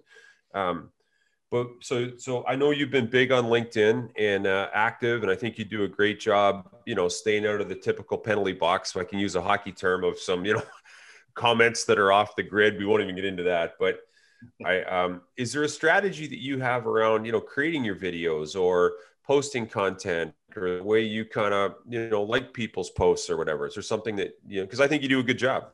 Um, 0.53 0.89
but 1.49 1.67
so 1.81 2.17
so 2.17 2.45
I 2.45 2.55
know 2.55 2.71
you've 2.71 2.91
been 2.91 3.07
big 3.07 3.31
on 3.31 3.45
LinkedIn 3.45 4.09
and 4.17 4.47
uh, 4.47 4.69
active, 4.73 5.23
and 5.23 5.31
I 5.31 5.35
think 5.35 5.57
you 5.57 5.65
do 5.65 5.83
a 5.83 5.87
great 5.87 6.19
job. 6.19 6.69
You 6.85 6.95
know, 6.95 7.07
staying 7.07 7.45
out 7.45 7.61
of 7.61 7.69
the 7.69 7.75
typical 7.75 8.17
penalty 8.17 8.53
box. 8.53 8.93
so 8.93 8.99
I 8.99 9.03
can 9.03 9.19
use 9.19 9.35
a 9.35 9.41
hockey 9.41 9.71
term 9.71 10.03
of 10.03 10.19
some 10.19 10.45
you 10.45 10.55
know 10.55 10.63
comments 11.33 11.85
that 11.85 11.97
are 11.97 12.11
off 12.11 12.35
the 12.35 12.43
grid. 12.43 12.77
We 12.77 12.85
won't 12.85 13.01
even 13.01 13.15
get 13.15 13.25
into 13.25 13.43
that, 13.43 13.73
but. 13.79 13.99
I, 14.63 14.83
um, 14.83 15.21
is 15.35 15.51
there 15.51 15.63
a 15.63 15.67
strategy 15.67 16.27
that 16.27 16.37
you 16.37 16.59
have 16.59 16.85
around 16.85 17.25
you 17.25 17.31
know 17.31 17.41
creating 17.41 17.83
your 17.83 17.95
videos 17.95 18.55
or 18.55 18.93
posting 19.25 19.65
content 19.65 20.31
or 20.55 20.77
the 20.77 20.83
way 20.83 21.01
you 21.01 21.25
kind 21.25 21.55
of 21.55 21.75
you 21.89 22.07
know 22.07 22.21
like 22.21 22.53
people's 22.53 22.91
posts 22.91 23.31
or 23.31 23.37
whatever? 23.37 23.65
Is 23.65 23.73
there 23.73 23.81
something 23.81 24.15
that 24.17 24.39
you 24.47 24.59
know? 24.59 24.65
Because 24.65 24.79
I 24.79 24.87
think 24.87 25.01
you 25.01 25.09
do 25.09 25.19
a 25.19 25.23
good 25.23 25.39
job. 25.39 25.71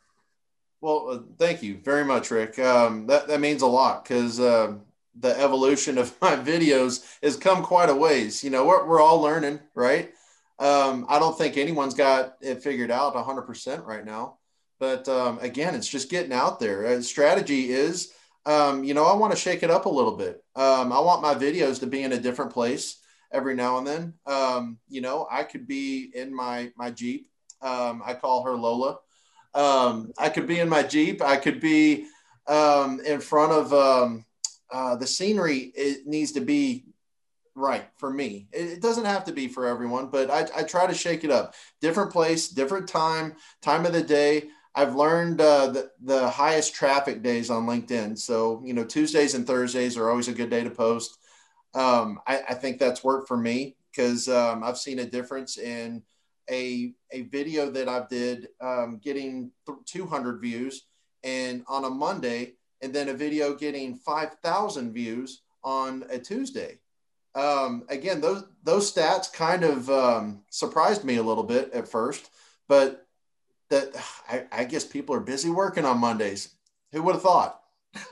Well, 0.80 1.10
uh, 1.10 1.20
thank 1.38 1.62
you 1.62 1.78
very 1.78 2.04
much, 2.04 2.32
Rick. 2.32 2.58
Um, 2.60 3.06
that 3.08 3.28
that 3.28 3.40
means 3.40 3.62
a 3.62 3.68
lot 3.68 4.04
because 4.04 4.40
uh, 4.40 4.76
the 5.20 5.40
evolution 5.40 5.98
of 5.98 6.16
my 6.22 6.36
videos 6.36 7.06
has 7.22 7.38
come 7.38 7.64
quite 7.64 7.90
a 7.90 7.96
ways. 7.96 8.44
You 8.44 8.50
know, 8.50 8.66
we're, 8.66 8.86
we're 8.88 9.02
all 9.02 9.22
learning, 9.22 9.60
right? 9.76 10.12
Um, 10.60 11.06
I 11.10 11.20
don't 11.20 11.38
think 11.38 11.58
anyone's 11.58 11.94
got 11.94 12.36
it 12.42 12.64
figured 12.64 12.92
out 12.92 13.16
100% 13.16 13.86
right 13.86 14.06
now. 14.06 14.38
But 14.80 15.08
um, 15.08 15.40
again, 15.40 15.76
it's 15.76 15.88
just 15.88 16.10
getting 16.10 16.34
out 16.34 16.60
there. 16.60 16.86
Uh, 16.86 17.02
strategy 17.02 17.70
is, 17.70 18.12
um, 18.46 18.84
you 18.84 18.94
know, 18.94 19.06
I 19.06 19.16
want 19.16 19.34
to 19.34 19.40
shake 19.40 19.64
it 19.64 19.72
up 19.72 19.86
a 19.86 19.90
little 19.90 20.18
bit. 20.18 20.44
Um, 20.56 20.92
I 20.92 21.00
want 21.00 21.22
my 21.22 21.36
videos 21.36 21.80
to 21.80 21.88
be 21.88 22.04
in 22.04 22.12
a 22.12 22.20
different 22.20 22.52
place 22.52 23.00
every 23.32 23.56
now 23.56 23.78
and 23.78 23.88
then. 23.88 24.14
Um, 24.26 24.78
you 24.90 25.02
know, 25.02 25.28
I 25.32 25.44
could 25.44 25.68
be 25.68 26.12
in 26.14 26.36
my 26.36 26.72
my 26.76 26.92
Jeep. 26.92 27.30
Um, 27.62 28.02
I 28.06 28.14
call 28.14 28.44
her 28.44 28.56
Lola. 28.56 28.98
I 29.56 30.30
could 30.34 30.48
be 30.48 30.60
in 30.60 30.68
my 30.68 30.84
Jeep. 30.84 31.22
I 31.22 31.38
could 31.38 31.62
be 31.62 32.06
in 32.50 33.22
front 33.22 33.54
of 33.54 34.26
uh, 34.74 34.96
the 34.96 35.08
scenery 35.08 35.72
it 35.76 36.08
needs 36.08 36.32
to 36.34 36.42
be 36.42 36.84
right 37.56 37.86
for 37.98 38.12
me. 38.12 38.48
It, 38.52 38.82
doesn't 38.82 39.06
have 39.06 39.24
to 39.26 39.32
be 39.32 39.48
for 39.48 39.68
everyone, 39.68 40.08
but 40.08 40.32
I, 40.32 40.48
I, 40.56 40.64
try 40.64 40.88
to 40.88 40.96
shake 40.96 41.24
it 41.24 41.30
up. 41.30 41.54
Different 41.80 42.12
place, 42.12 42.48
different 42.48 42.88
time, 42.88 43.36
time 43.62 43.86
of 43.86 43.94
the 43.94 44.02
day. 44.02 44.50
I've 44.74 44.96
learned 44.96 45.40
uh, 45.40 45.68
the, 45.68 45.92
the 46.04 46.28
highest 46.28 46.74
traffic 46.74 47.22
days 47.22 47.52
on 47.52 47.68
LinkedIn. 47.68 48.18
So, 48.18 48.64
you 48.66 48.74
know, 48.74 48.84
Tuesdays 48.84 49.36
and 49.36 49.46
Thursdays 49.46 49.96
are 49.96 50.10
always 50.10 50.28
a 50.28 50.34
good 50.34 50.50
day 50.50 50.64
to 50.64 50.72
post. 50.72 51.20
Um, 51.76 52.20
I, 52.26 52.42
I, 52.50 52.54
think 52.56 52.80
that's 52.80 53.04
worked 53.04 53.28
for 53.28 53.38
me 53.38 53.76
because 53.92 54.28
um, 54.28 54.64
I've 54.64 54.78
seen 54.78 55.00
a 55.00 55.06
difference 55.06 55.58
in 55.58 56.02
a, 56.50 56.94
a 57.12 57.22
video 57.24 57.70
that 57.70 57.88
I've 57.88 58.10
did 58.10 58.48
um, 58.62 59.00
getting 59.04 59.52
200 59.86 60.42
views. 60.42 60.88
And 61.24 61.64
on 61.68 61.86
a 61.86 61.90
Monday, 61.90 62.56
and 62.84 62.94
then 62.94 63.10
a 63.10 63.14
video 63.14 63.56
getting 63.56 63.96
5,000 63.96 64.94
views 64.94 65.42
on 65.64 66.04
a 66.10 66.20
Tuesday. 66.20 66.80
Um, 67.34 67.86
again, 67.90 68.22
those 68.22 68.44
those 68.64 68.94
stats 68.94 69.32
kind 69.32 69.64
of 69.64 69.90
um, 69.90 70.44
surprised 70.50 71.04
me 71.04 71.16
a 71.16 71.24
little 71.24 71.44
bit 71.44 71.74
at 71.74 71.88
first, 71.88 72.30
but 72.68 73.08
that 73.70 73.96
I, 74.30 74.44
I, 74.52 74.64
guess 74.66 74.86
people 74.86 75.16
are 75.16 75.20
busy 75.20 75.50
working 75.50 75.84
on 75.84 75.98
Mondays. 75.98 76.54
Who 76.92 77.02
would 77.02 77.16
have 77.16 77.24
thought? 77.24 77.60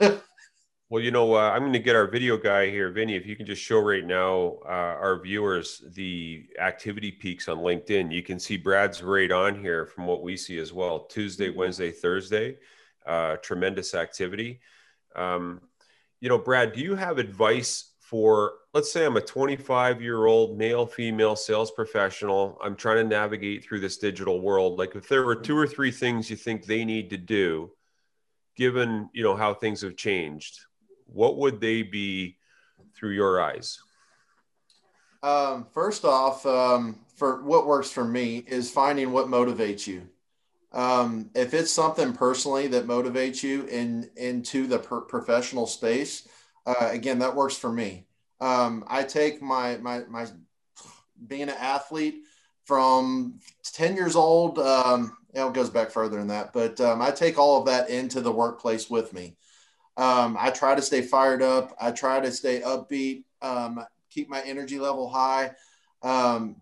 well, 0.00 1.00
you 1.00 1.12
know, 1.12 1.36
uh, 1.36 1.50
I'm 1.50 1.60
going 1.60 1.72
to 1.74 1.78
get 1.78 1.94
our 1.94 2.08
video 2.08 2.36
guy 2.36 2.68
here, 2.68 2.90
Vinny. 2.90 3.14
If 3.14 3.24
you 3.24 3.36
can 3.36 3.46
just 3.46 3.62
show 3.62 3.78
right 3.78 4.04
now 4.04 4.58
uh, 4.64 4.96
our 4.98 5.20
viewers 5.22 5.84
the 5.94 6.46
activity 6.58 7.12
peaks 7.12 7.46
on 7.46 7.58
LinkedIn, 7.58 8.12
you 8.12 8.24
can 8.24 8.40
see 8.40 8.56
Brad's 8.56 9.04
right 9.04 9.30
on 9.30 9.60
here 9.60 9.86
from 9.86 10.06
what 10.06 10.24
we 10.24 10.36
see 10.36 10.58
as 10.58 10.72
well. 10.72 11.04
Tuesday, 11.04 11.50
Wednesday, 11.50 11.92
Thursday 11.92 12.56
uh, 13.06 13.36
tremendous 13.36 13.94
activity. 13.94 14.60
Um, 15.14 15.60
you 16.20 16.28
know, 16.28 16.38
Brad, 16.38 16.72
do 16.72 16.80
you 16.80 16.94
have 16.94 17.18
advice 17.18 17.92
for, 18.12 18.52
let's 18.74 18.92
say 18.92 19.06
I'm 19.06 19.16
a 19.16 19.22
25 19.22 20.02
year 20.02 20.26
old 20.26 20.58
male, 20.58 20.84
female 20.84 21.34
sales 21.34 21.70
professional. 21.70 22.58
I'm 22.62 22.76
trying 22.76 22.98
to 22.98 23.04
navigate 23.04 23.64
through 23.64 23.80
this 23.80 23.96
digital 23.96 24.42
world. 24.42 24.78
Like 24.78 24.94
if 24.94 25.08
there 25.08 25.24
were 25.24 25.34
two 25.34 25.56
or 25.56 25.66
three 25.66 25.90
things 25.90 26.28
you 26.28 26.36
think 26.36 26.66
they 26.66 26.84
need 26.84 27.08
to 27.08 27.16
do, 27.16 27.70
given, 28.54 29.08
you 29.14 29.22
know, 29.22 29.34
how 29.34 29.54
things 29.54 29.80
have 29.80 29.96
changed, 29.96 30.60
what 31.06 31.38
would 31.38 31.58
they 31.58 31.82
be 31.82 32.36
through 32.94 33.12
your 33.12 33.40
eyes? 33.40 33.78
Um, 35.22 35.66
first 35.72 36.04
off, 36.04 36.44
um, 36.44 37.00
for 37.16 37.42
what 37.42 37.66
works 37.66 37.90
for 37.90 38.04
me 38.04 38.44
is 38.46 38.70
finding 38.70 39.12
what 39.12 39.28
motivates 39.28 39.86
you. 39.86 40.06
Um, 40.72 41.30
if 41.34 41.52
it's 41.54 41.70
something 41.70 42.12
personally 42.14 42.66
that 42.68 42.86
motivates 42.86 43.42
you 43.42 43.64
in 43.66 44.10
into 44.16 44.66
the 44.66 44.78
per- 44.78 45.02
professional 45.02 45.66
space, 45.66 46.26
uh, 46.66 46.88
again, 46.90 47.18
that 47.18 47.36
works 47.36 47.56
for 47.56 47.70
me. 47.70 48.06
Um, 48.40 48.84
I 48.86 49.02
take 49.02 49.42
my 49.42 49.76
my 49.78 50.00
my 50.08 50.26
being 51.26 51.42
an 51.42 51.50
athlete 51.50 52.22
from 52.64 53.38
10 53.72 53.96
years 53.96 54.16
old. 54.16 54.58
Um, 54.58 55.16
you 55.34 55.40
know, 55.40 55.48
it 55.48 55.54
goes 55.54 55.70
back 55.70 55.90
further 55.90 56.18
than 56.18 56.28
that, 56.28 56.52
but 56.52 56.80
um, 56.80 57.02
I 57.02 57.10
take 57.10 57.38
all 57.38 57.60
of 57.60 57.66
that 57.66 57.90
into 57.90 58.20
the 58.20 58.32
workplace 58.32 58.88
with 58.90 59.12
me. 59.12 59.36
Um, 59.96 60.36
I 60.38 60.50
try 60.50 60.74
to 60.74 60.82
stay 60.82 61.02
fired 61.02 61.42
up. 61.42 61.74
I 61.80 61.90
try 61.90 62.20
to 62.20 62.30
stay 62.32 62.60
upbeat, 62.60 63.24
um, 63.42 63.84
keep 64.10 64.28
my 64.28 64.40
energy 64.42 64.78
level 64.78 65.08
high, 65.08 65.52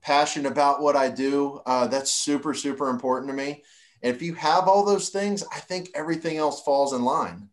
passionate 0.02 0.50
about 0.50 0.83
what 0.83 0.97
I 0.97 1.09
do. 1.11 1.61
Uh, 1.64 1.87
that's 1.87 2.12
super, 2.12 2.55
super 2.55 2.90
important 2.90 3.31
to 3.31 3.37
me. 3.37 3.62
And 4.02 4.14
if 4.14 4.23
you 4.23 4.35
have 4.35 4.69
all 4.69 4.85
those 4.85 5.11
things, 5.11 5.45
I 5.52 5.61
think 5.61 5.90
everything 5.95 6.37
else 6.37 6.62
falls 6.62 6.92
in 6.92 7.02
line. 7.02 7.49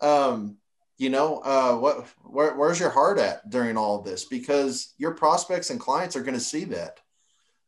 Um, 0.00 0.58
you 0.98 1.10
know, 1.10 1.38
uh, 1.44 1.76
what, 1.76 2.06
where, 2.24 2.54
where's 2.54 2.80
your 2.80 2.90
heart 2.90 3.18
at 3.18 3.50
during 3.50 3.76
all 3.76 4.00
this? 4.00 4.24
Because 4.24 4.94
your 4.96 5.12
prospects 5.12 5.70
and 5.70 5.78
clients 5.78 6.16
are 6.16 6.22
going 6.22 6.34
to 6.34 6.40
see 6.40 6.64
that. 6.64 7.00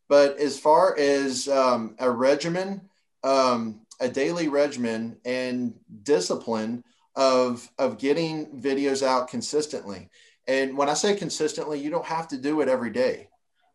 But 0.08 0.38
as 0.38 0.58
far 0.58 0.98
as 0.98 1.48
um, 1.48 1.94
a 1.98 2.10
regimen, 2.10 2.88
um, 3.22 3.82
a 4.00 4.08
daily 4.08 4.48
regimen 4.48 5.18
and 5.26 5.74
discipline 6.02 6.82
of, 7.14 7.68
of 7.78 7.98
getting 7.98 8.46
videos 8.60 9.06
out 9.06 9.28
consistently. 9.28 10.08
And 10.46 10.78
when 10.78 10.88
I 10.88 10.94
say 10.94 11.14
consistently, 11.14 11.78
you 11.78 11.90
don't 11.90 12.06
have 12.06 12.28
to 12.28 12.38
do 12.38 12.62
it 12.62 12.68
every 12.68 12.90
day. 12.90 13.28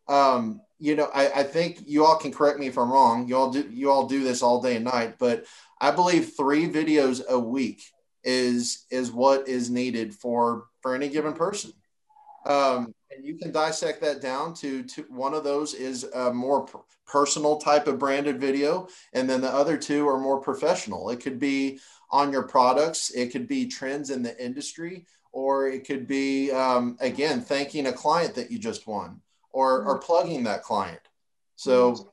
Um, 0.07 0.61
you 0.79 0.95
know, 0.95 1.09
I, 1.13 1.29
I 1.39 1.43
think 1.43 1.83
you 1.85 2.05
all 2.05 2.17
can 2.17 2.31
correct 2.31 2.59
me 2.59 2.67
if 2.67 2.77
I'm 2.77 2.91
wrong. 2.91 3.27
You 3.27 3.37
all 3.37 3.51
do 3.51 3.67
you 3.71 3.89
all 3.89 4.07
do 4.07 4.23
this 4.23 4.41
all 4.41 4.61
day 4.61 4.75
and 4.75 4.85
night, 4.85 5.15
but 5.17 5.45
I 5.79 5.91
believe 5.91 6.33
three 6.35 6.67
videos 6.67 7.25
a 7.27 7.39
week 7.39 7.81
is 8.23 8.85
is 8.91 9.11
what 9.11 9.47
is 9.47 9.69
needed 9.69 10.13
for 10.13 10.65
for 10.81 10.93
any 10.95 11.07
given 11.09 11.33
person. 11.33 11.71
Um, 12.45 12.93
and 13.15 13.25
you 13.25 13.37
can 13.37 13.51
dissect 13.51 14.01
that 14.01 14.21
down 14.21 14.53
to, 14.55 14.83
to 14.83 15.03
one 15.03 15.33
of 15.33 15.45
those 15.45 15.73
is 15.73 16.03
a 16.03 16.33
more 16.33 16.67
personal 17.07 17.57
type 17.57 17.87
of 17.87 17.99
branded 17.99 18.41
video, 18.41 18.87
and 19.13 19.29
then 19.29 19.39
the 19.39 19.49
other 19.49 19.77
two 19.77 20.07
are 20.07 20.19
more 20.19 20.41
professional. 20.41 21.09
It 21.09 21.21
could 21.21 21.39
be 21.39 21.79
on 22.11 22.31
your 22.31 22.43
products, 22.43 23.11
it 23.11 23.31
could 23.31 23.47
be 23.47 23.67
trends 23.67 24.09
in 24.09 24.21
the 24.21 24.43
industry, 24.43 25.05
or 25.31 25.69
it 25.69 25.87
could 25.87 26.07
be 26.07 26.51
um, 26.51 26.97
again 26.99 27.39
thanking 27.39 27.87
a 27.87 27.93
client 27.93 28.35
that 28.35 28.51
you 28.51 28.59
just 28.59 28.85
won 28.85 29.21
or, 29.53 29.83
or 29.83 29.99
mm. 29.99 30.03
plugging 30.03 30.43
that 30.43 30.63
client. 30.63 31.01
So 31.55 31.93
mm. 31.93 32.07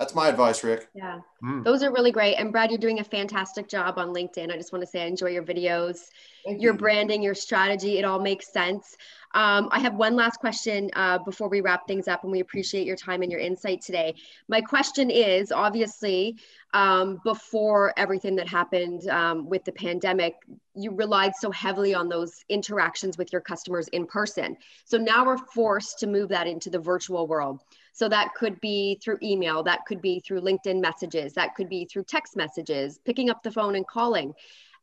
That's 0.00 0.14
my 0.14 0.28
advice, 0.28 0.64
Rick. 0.64 0.88
Yeah, 0.94 1.20
mm. 1.44 1.62
those 1.62 1.82
are 1.82 1.92
really 1.92 2.10
great. 2.10 2.36
And 2.36 2.50
Brad, 2.50 2.70
you're 2.70 2.78
doing 2.78 3.00
a 3.00 3.04
fantastic 3.04 3.68
job 3.68 3.98
on 3.98 4.14
LinkedIn. 4.14 4.50
I 4.50 4.56
just 4.56 4.72
want 4.72 4.82
to 4.82 4.86
say 4.86 5.02
I 5.02 5.06
enjoy 5.06 5.28
your 5.28 5.42
videos, 5.42 6.06
Thank 6.42 6.62
your 6.62 6.72
you. 6.72 6.78
branding, 6.78 7.22
your 7.22 7.34
strategy. 7.34 7.98
It 7.98 8.04
all 8.06 8.18
makes 8.18 8.50
sense. 8.50 8.96
Um, 9.34 9.68
I 9.70 9.78
have 9.78 9.94
one 9.94 10.16
last 10.16 10.40
question 10.40 10.90
uh, 10.94 11.18
before 11.18 11.50
we 11.50 11.60
wrap 11.60 11.86
things 11.86 12.08
up, 12.08 12.22
and 12.22 12.32
we 12.32 12.40
appreciate 12.40 12.86
your 12.86 12.96
time 12.96 13.20
and 13.20 13.30
your 13.30 13.42
insight 13.42 13.82
today. 13.82 14.14
My 14.48 14.62
question 14.62 15.10
is 15.10 15.52
obviously, 15.52 16.38
um, 16.72 17.20
before 17.22 17.92
everything 17.98 18.36
that 18.36 18.48
happened 18.48 19.06
um, 19.08 19.50
with 19.50 19.64
the 19.64 19.72
pandemic, 19.72 20.36
you 20.74 20.92
relied 20.92 21.32
so 21.38 21.50
heavily 21.50 21.92
on 21.92 22.08
those 22.08 22.42
interactions 22.48 23.18
with 23.18 23.32
your 23.32 23.42
customers 23.42 23.86
in 23.88 24.06
person. 24.06 24.56
So 24.86 24.96
now 24.96 25.26
we're 25.26 25.36
forced 25.36 25.98
to 25.98 26.06
move 26.06 26.30
that 26.30 26.46
into 26.46 26.70
the 26.70 26.78
virtual 26.78 27.26
world. 27.26 27.60
So 27.92 28.08
that 28.08 28.34
could 28.34 28.60
be 28.60 28.98
through 29.02 29.18
email, 29.22 29.62
that 29.64 29.84
could 29.86 30.00
be 30.00 30.20
through 30.20 30.40
LinkedIn 30.40 30.80
messages, 30.80 31.32
that 31.34 31.54
could 31.54 31.68
be 31.68 31.84
through 31.84 32.04
text 32.04 32.36
messages, 32.36 32.98
picking 33.04 33.30
up 33.30 33.42
the 33.42 33.50
phone 33.50 33.76
and 33.76 33.86
calling. 33.86 34.34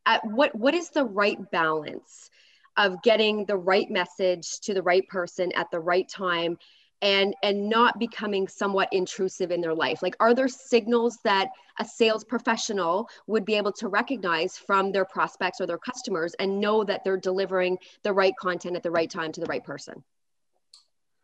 At 0.06 0.26
what 0.26 0.56
what 0.56 0.74
is 0.74 0.90
the 0.90 1.06
right 1.06 1.40
balance? 1.52 2.30
of 2.78 3.02
getting 3.02 3.44
the 3.46 3.58
right 3.58 3.90
message 3.90 4.60
to 4.62 4.74
the 4.74 4.84
right 4.84 5.08
person 5.10 5.52
at 5.54 5.70
the 5.72 5.80
right 5.80 6.08
time 6.08 6.58
and 7.02 7.36
and 7.44 7.70
not 7.70 8.00
becoming 8.00 8.48
somewhat 8.48 8.90
intrusive 8.92 9.52
in 9.52 9.62
their 9.62 9.74
life 9.74 10.02
like 10.02 10.16
are 10.20 10.34
there 10.34 10.48
signals 10.48 11.18
that 11.24 11.50
a 11.80 11.86
sales 11.86 12.24
professional 12.24 13.08
would 13.28 13.46
be 13.46 13.54
able 13.54 13.72
to 13.72 13.88
recognize 13.88 14.58
from 14.58 14.92
their 14.92 15.06
prospects 15.06 15.62
or 15.62 15.68
their 15.68 15.78
customers 15.78 16.34
and 16.40 16.60
know 16.60 16.84
that 16.84 17.04
they're 17.04 17.18
delivering 17.18 17.78
the 18.02 18.14
right 18.14 18.34
content 18.40 18.76
at 18.76 18.82
the 18.82 18.90
right 18.90 19.12
time 19.12 19.32
to 19.32 19.42
the 19.42 19.46
right 19.46 19.64
person 19.64 20.04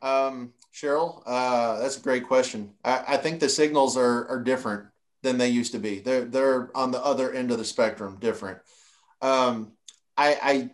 um, 0.03 0.53
cheryl 0.73 1.23
uh, 1.25 1.79
that's 1.79 1.97
a 1.97 2.01
great 2.01 2.27
question 2.27 2.71
I, 2.83 3.03
I, 3.09 3.17
think 3.17 3.39
the 3.39 3.49
signals 3.49 3.97
are, 3.97 4.27
are 4.27 4.43
different 4.43 4.87
than 5.21 5.37
they 5.37 5.49
used 5.49 5.71
to 5.71 5.79
be 5.79 5.99
they're, 5.99 6.25
they're 6.25 6.75
on 6.77 6.91
the 6.91 7.03
other 7.03 7.31
end 7.31 7.51
of 7.51 7.57
the 7.57 7.65
spectrum 7.65 8.17
different 8.19 8.59
um, 9.21 9.71
I, 10.17 10.37
I 10.43 10.69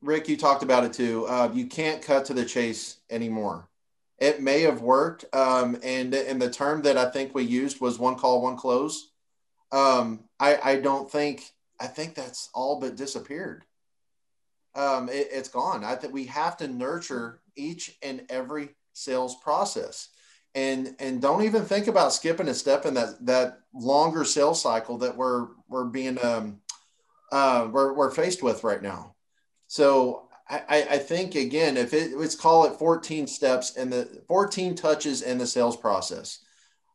rick 0.00 0.28
you 0.28 0.36
talked 0.36 0.62
about 0.62 0.84
it 0.84 0.92
too 0.92 1.26
uh, 1.26 1.50
you 1.52 1.66
can't 1.66 2.02
cut 2.02 2.26
to 2.26 2.34
the 2.34 2.44
chase 2.44 2.98
anymore 3.10 3.68
it 4.22 4.40
may 4.40 4.60
have 4.60 4.82
worked. 4.82 5.24
Um, 5.34 5.76
and 5.82 6.14
and 6.14 6.40
the 6.40 6.48
term 6.48 6.82
that 6.82 6.96
I 6.96 7.10
think 7.10 7.34
we 7.34 7.42
used 7.42 7.80
was 7.80 7.98
one 7.98 8.14
call, 8.14 8.40
one 8.40 8.56
close. 8.56 9.10
Um, 9.72 10.20
I, 10.38 10.58
I 10.62 10.76
don't 10.76 11.10
think 11.10 11.42
I 11.80 11.88
think 11.88 12.14
that's 12.14 12.48
all 12.54 12.78
but 12.78 12.94
disappeared. 12.94 13.64
Um, 14.74 15.08
it, 15.10 15.32
has 15.32 15.48
gone. 15.48 15.84
I 15.84 15.94
think 15.96 16.14
we 16.14 16.24
have 16.26 16.56
to 16.58 16.68
nurture 16.68 17.40
each 17.56 17.98
and 18.02 18.24
every 18.30 18.70
sales 18.94 19.36
process, 19.42 20.08
and 20.54 20.94
and 20.98 21.20
don't 21.20 21.44
even 21.44 21.64
think 21.64 21.88
about 21.88 22.12
skipping 22.12 22.48
a 22.48 22.54
step 22.54 22.86
in 22.86 22.94
that 22.94 23.24
that 23.26 23.60
longer 23.74 24.24
sales 24.24 24.62
cycle 24.62 24.98
that 24.98 25.16
we're 25.16 25.48
we're 25.68 25.84
being 25.84 26.22
um, 26.24 26.60
uh, 27.30 27.68
we're 27.70 27.92
we're 27.92 28.10
faced 28.10 28.42
with 28.42 28.64
right 28.64 28.82
now. 28.82 29.14
So 29.66 30.28
I, 30.52 30.86
I 30.90 30.98
think 30.98 31.34
again, 31.34 31.76
if 31.76 31.94
it 31.94 32.16
let's 32.16 32.34
call 32.34 32.66
it 32.66 32.78
14 32.78 33.26
steps 33.26 33.76
and 33.76 33.90
the 33.90 34.22
14 34.28 34.74
touches 34.74 35.22
in 35.22 35.38
the 35.38 35.46
sales 35.46 35.76
process, 35.76 36.40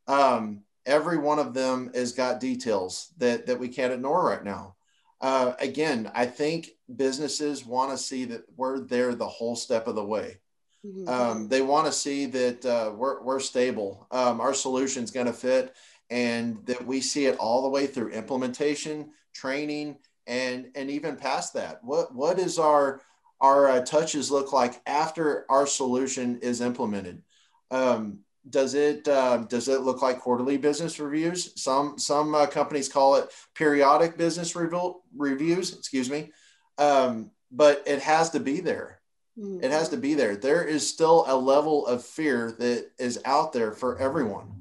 um, 0.08 0.62
every 0.86 1.18
one 1.18 1.40
of 1.40 1.56
them 1.56 1.90
has 1.96 2.12
got 2.12 2.40
details 2.40 3.12
that 3.18 3.48
that 3.48 3.60
we 3.60 3.68
can't 3.68 3.94
ignore 3.94 4.24
right 4.24 4.44
now. 4.44 4.76
Uh, 5.20 5.54
again, 5.60 6.12
I 6.14 6.26
think 6.26 6.70
businesses 6.96 7.66
want 7.66 7.92
to 7.92 7.98
see 7.98 8.26
that 8.26 8.44
we're 8.56 8.80
there 8.80 9.16
the 9.16 9.28
whole 9.28 9.56
step 9.56 9.88
of 9.88 9.96
the 9.96 10.04
way. 10.04 10.38
Mm-hmm. 10.86 11.08
Um, 11.10 11.48
they 11.48 11.62
want 11.62 11.88
to 11.88 11.92
see 11.92 12.28
that 12.28 12.66
uh, 12.66 12.92
we're, 12.96 13.22
we're 13.24 13.40
stable. 13.40 14.08
Um, 14.12 14.40
our 14.40 14.54
solution 14.54 15.04
is 15.04 15.12
going 15.12 15.26
to 15.26 15.34
fit 15.34 15.76
and 16.10 16.66
that 16.66 16.86
we 16.86 17.02
see 17.02 17.26
it 17.26 17.38
all 17.38 17.64
the 17.64 17.70
way 17.70 17.88
through 17.88 18.10
implementation, 18.10 19.12
training, 19.34 19.98
and, 20.28 20.68
and 20.76 20.90
even 20.90 21.16
past 21.16 21.54
that. 21.56 21.84
What, 21.84 22.14
what 22.14 22.40
is 22.40 22.60
our, 22.60 23.02
our 23.42 23.70
uh, 23.70 23.82
touches 23.82 24.32
look 24.32 24.54
like 24.54 24.82
after 24.86 25.46
our 25.50 25.68
solution 25.68 26.40
is 26.40 26.62
implemented. 26.62 27.24
Um, 27.72 28.20
does 28.50 28.74
it 28.74 29.08
uh, 29.08 29.38
does 29.38 29.68
it 29.68 29.82
look 29.82 30.02
like 30.02 30.20
quarterly 30.20 30.58
business 30.58 31.00
reviews? 31.00 31.60
Some 31.62 31.98
some 31.98 32.36
uh, 32.36 32.46
companies 32.48 32.90
call 32.90 33.16
it 33.16 33.30
periodic 33.54 34.18
business 34.18 34.56
review, 34.56 35.02
reviews. 35.16 35.78
Excuse 35.78 36.10
me, 36.10 36.32
um, 36.78 37.32
but 37.52 37.84
it 37.86 38.02
has 38.02 38.30
to 38.32 38.40
be 38.40 38.60
there. 38.60 39.00
Mm-hmm. 39.38 39.64
It 39.64 39.72
has 39.72 39.90
to 39.90 39.98
be 39.98 40.14
there. 40.14 40.36
There 40.36 40.64
is 40.64 40.88
still 40.88 41.26
a 41.28 41.36
level 41.36 41.86
of 41.88 42.04
fear 42.04 42.56
that 42.60 42.92
is 42.98 43.20
out 43.26 43.54
there 43.54 43.72
for 43.72 43.98
everyone. 44.00 44.52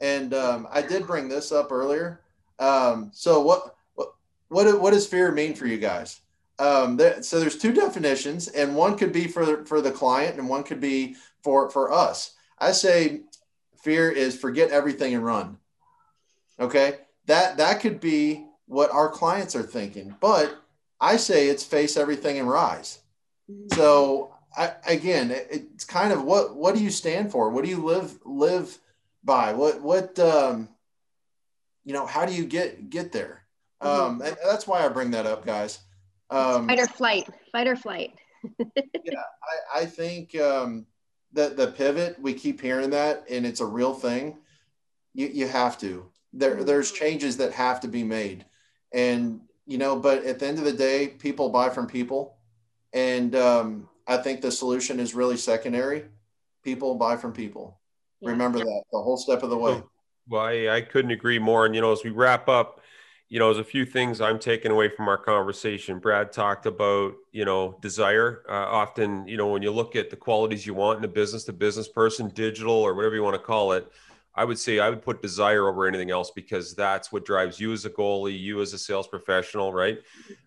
And 0.00 0.32
um, 0.32 0.66
I 0.70 0.80
did 0.80 1.06
bring 1.06 1.28
this 1.28 1.52
up 1.52 1.70
earlier. 1.70 2.22
Um, 2.58 3.10
so 3.12 3.40
what 3.40 3.76
what 3.94 4.14
what 4.48 4.80
what 4.80 4.92
does 4.92 5.06
fear 5.06 5.32
mean 5.32 5.54
for 5.54 5.66
you 5.66 5.78
guys? 5.78 6.20
um, 6.60 6.96
there, 6.98 7.22
so 7.22 7.40
there's 7.40 7.56
two 7.56 7.72
definitions, 7.72 8.48
and 8.48 8.76
one 8.76 8.96
could 8.96 9.12
be 9.12 9.26
for 9.26 9.64
for 9.64 9.80
the 9.80 9.90
client, 9.90 10.38
and 10.38 10.48
one 10.48 10.62
could 10.62 10.80
be 10.80 11.16
for 11.42 11.70
for 11.70 11.90
us. 11.90 12.34
I 12.60 12.72
say 12.72 13.22
fear 13.82 14.10
is 14.10 14.38
forget 14.38 14.70
everything 14.70 15.14
and 15.14 15.24
run. 15.24 15.58
Okay, 16.58 16.98
that 17.26 17.56
that 17.56 17.80
could 17.80 18.00
be 18.00 18.46
what 18.66 18.92
our 18.92 19.08
clients 19.08 19.56
are 19.56 19.62
thinking, 19.62 20.14
but 20.20 20.62
I 21.00 21.16
say 21.16 21.48
it's 21.48 21.64
face 21.64 21.96
everything 21.96 22.38
and 22.38 22.48
rise. 22.48 23.00
So 23.72 24.34
I, 24.56 24.72
again, 24.86 25.30
it, 25.30 25.48
it's 25.50 25.84
kind 25.84 26.12
of 26.12 26.22
what 26.22 26.54
what 26.54 26.74
do 26.74 26.82
you 26.82 26.90
stand 26.90 27.32
for? 27.32 27.50
What 27.50 27.64
do 27.64 27.70
you 27.70 27.82
live 27.82 28.18
live 28.24 28.78
by? 29.24 29.54
What 29.54 29.80
what 29.80 30.18
um, 30.18 30.68
you 31.84 31.92
know? 31.92 32.06
How 32.06 32.26
do 32.26 32.34
you 32.34 32.44
get 32.44 32.90
get 32.90 33.12
there? 33.12 33.42
Mm-hmm. 33.82 34.02
Um, 34.02 34.22
and 34.22 34.36
that's 34.44 34.66
why 34.66 34.84
I 34.84 34.88
bring 34.88 35.12
that 35.12 35.26
up, 35.26 35.44
guys. 35.44 35.78
Um, 36.28 36.68
fight 36.68 36.78
or 36.78 36.86
flight, 36.86 37.28
fight 37.50 37.66
or 37.66 37.76
flight. 37.76 38.14
yeah, 38.58 39.22
I, 39.74 39.80
I 39.80 39.86
think 39.86 40.38
um, 40.38 40.86
that 41.32 41.56
the 41.56 41.68
pivot, 41.68 42.20
we 42.20 42.34
keep 42.34 42.60
hearing 42.60 42.90
that, 42.90 43.24
and 43.30 43.46
it's 43.46 43.60
a 43.60 43.66
real 43.66 43.94
thing. 43.94 44.38
You, 45.14 45.28
you 45.28 45.46
have 45.48 45.78
to. 45.78 46.06
There, 46.32 46.56
mm-hmm. 46.56 46.64
there's 46.64 46.92
changes 46.92 47.36
that 47.38 47.52
have 47.52 47.80
to 47.80 47.88
be 47.88 48.04
made, 48.04 48.44
and 48.92 49.40
you 49.66 49.78
know. 49.78 49.96
But 49.96 50.24
at 50.24 50.38
the 50.38 50.46
end 50.46 50.58
of 50.58 50.64
the 50.64 50.72
day, 50.72 51.08
people 51.08 51.48
buy 51.48 51.70
from 51.70 51.86
people, 51.86 52.36
and 52.92 53.34
um, 53.34 53.88
I 54.06 54.16
think 54.16 54.40
the 54.40 54.52
solution 54.52 55.00
is 55.00 55.14
really 55.14 55.36
secondary. 55.36 56.04
People 56.62 56.94
buy 56.96 57.16
from 57.16 57.32
people. 57.32 57.80
Yeah. 58.20 58.30
Remember 58.30 58.58
that 58.58 58.82
the 58.92 58.98
whole 58.98 59.16
step 59.16 59.42
of 59.42 59.50
the 59.50 59.56
way. 59.56 59.82
Well, 60.28 60.42
I, 60.42 60.68
I 60.68 60.80
couldn't 60.82 61.10
agree 61.10 61.38
more. 61.38 61.66
And 61.66 61.74
you 61.74 61.80
know, 61.80 61.92
as 61.92 62.04
we 62.04 62.10
wrap 62.10 62.48
up, 62.48 62.79
you 63.30 63.38
know, 63.38 63.46
there's 63.46 63.64
a 63.64 63.70
few 63.70 63.86
things 63.86 64.20
I'm 64.20 64.40
taking 64.40 64.72
away 64.72 64.88
from 64.88 65.06
our 65.06 65.16
conversation. 65.16 66.00
Brad 66.00 66.32
talked 66.32 66.66
about, 66.66 67.14
you 67.30 67.44
know, 67.44 67.78
desire. 67.80 68.42
Uh, 68.48 68.52
often, 68.52 69.26
you 69.28 69.36
know, 69.36 69.46
when 69.46 69.62
you 69.62 69.70
look 69.70 69.94
at 69.94 70.10
the 70.10 70.16
qualities 70.16 70.66
you 70.66 70.74
want 70.74 70.98
in 70.98 71.04
a 71.04 71.08
business, 71.08 71.44
the 71.44 71.52
business 71.52 71.86
person, 71.86 72.28
digital, 72.30 72.74
or 72.74 72.92
whatever 72.92 73.14
you 73.14 73.22
want 73.22 73.34
to 73.34 73.42
call 73.42 73.70
it, 73.70 73.90
I 74.34 74.44
would 74.44 74.58
say 74.58 74.80
I 74.80 74.90
would 74.90 75.02
put 75.02 75.22
desire 75.22 75.68
over 75.68 75.86
anything 75.86 76.10
else 76.10 76.32
because 76.32 76.74
that's 76.74 77.12
what 77.12 77.24
drives 77.24 77.60
you 77.60 77.72
as 77.72 77.84
a 77.84 77.90
goalie, 77.90 78.38
you 78.38 78.60
as 78.62 78.72
a 78.72 78.78
sales 78.78 79.06
professional, 79.06 79.72
right? 79.72 80.00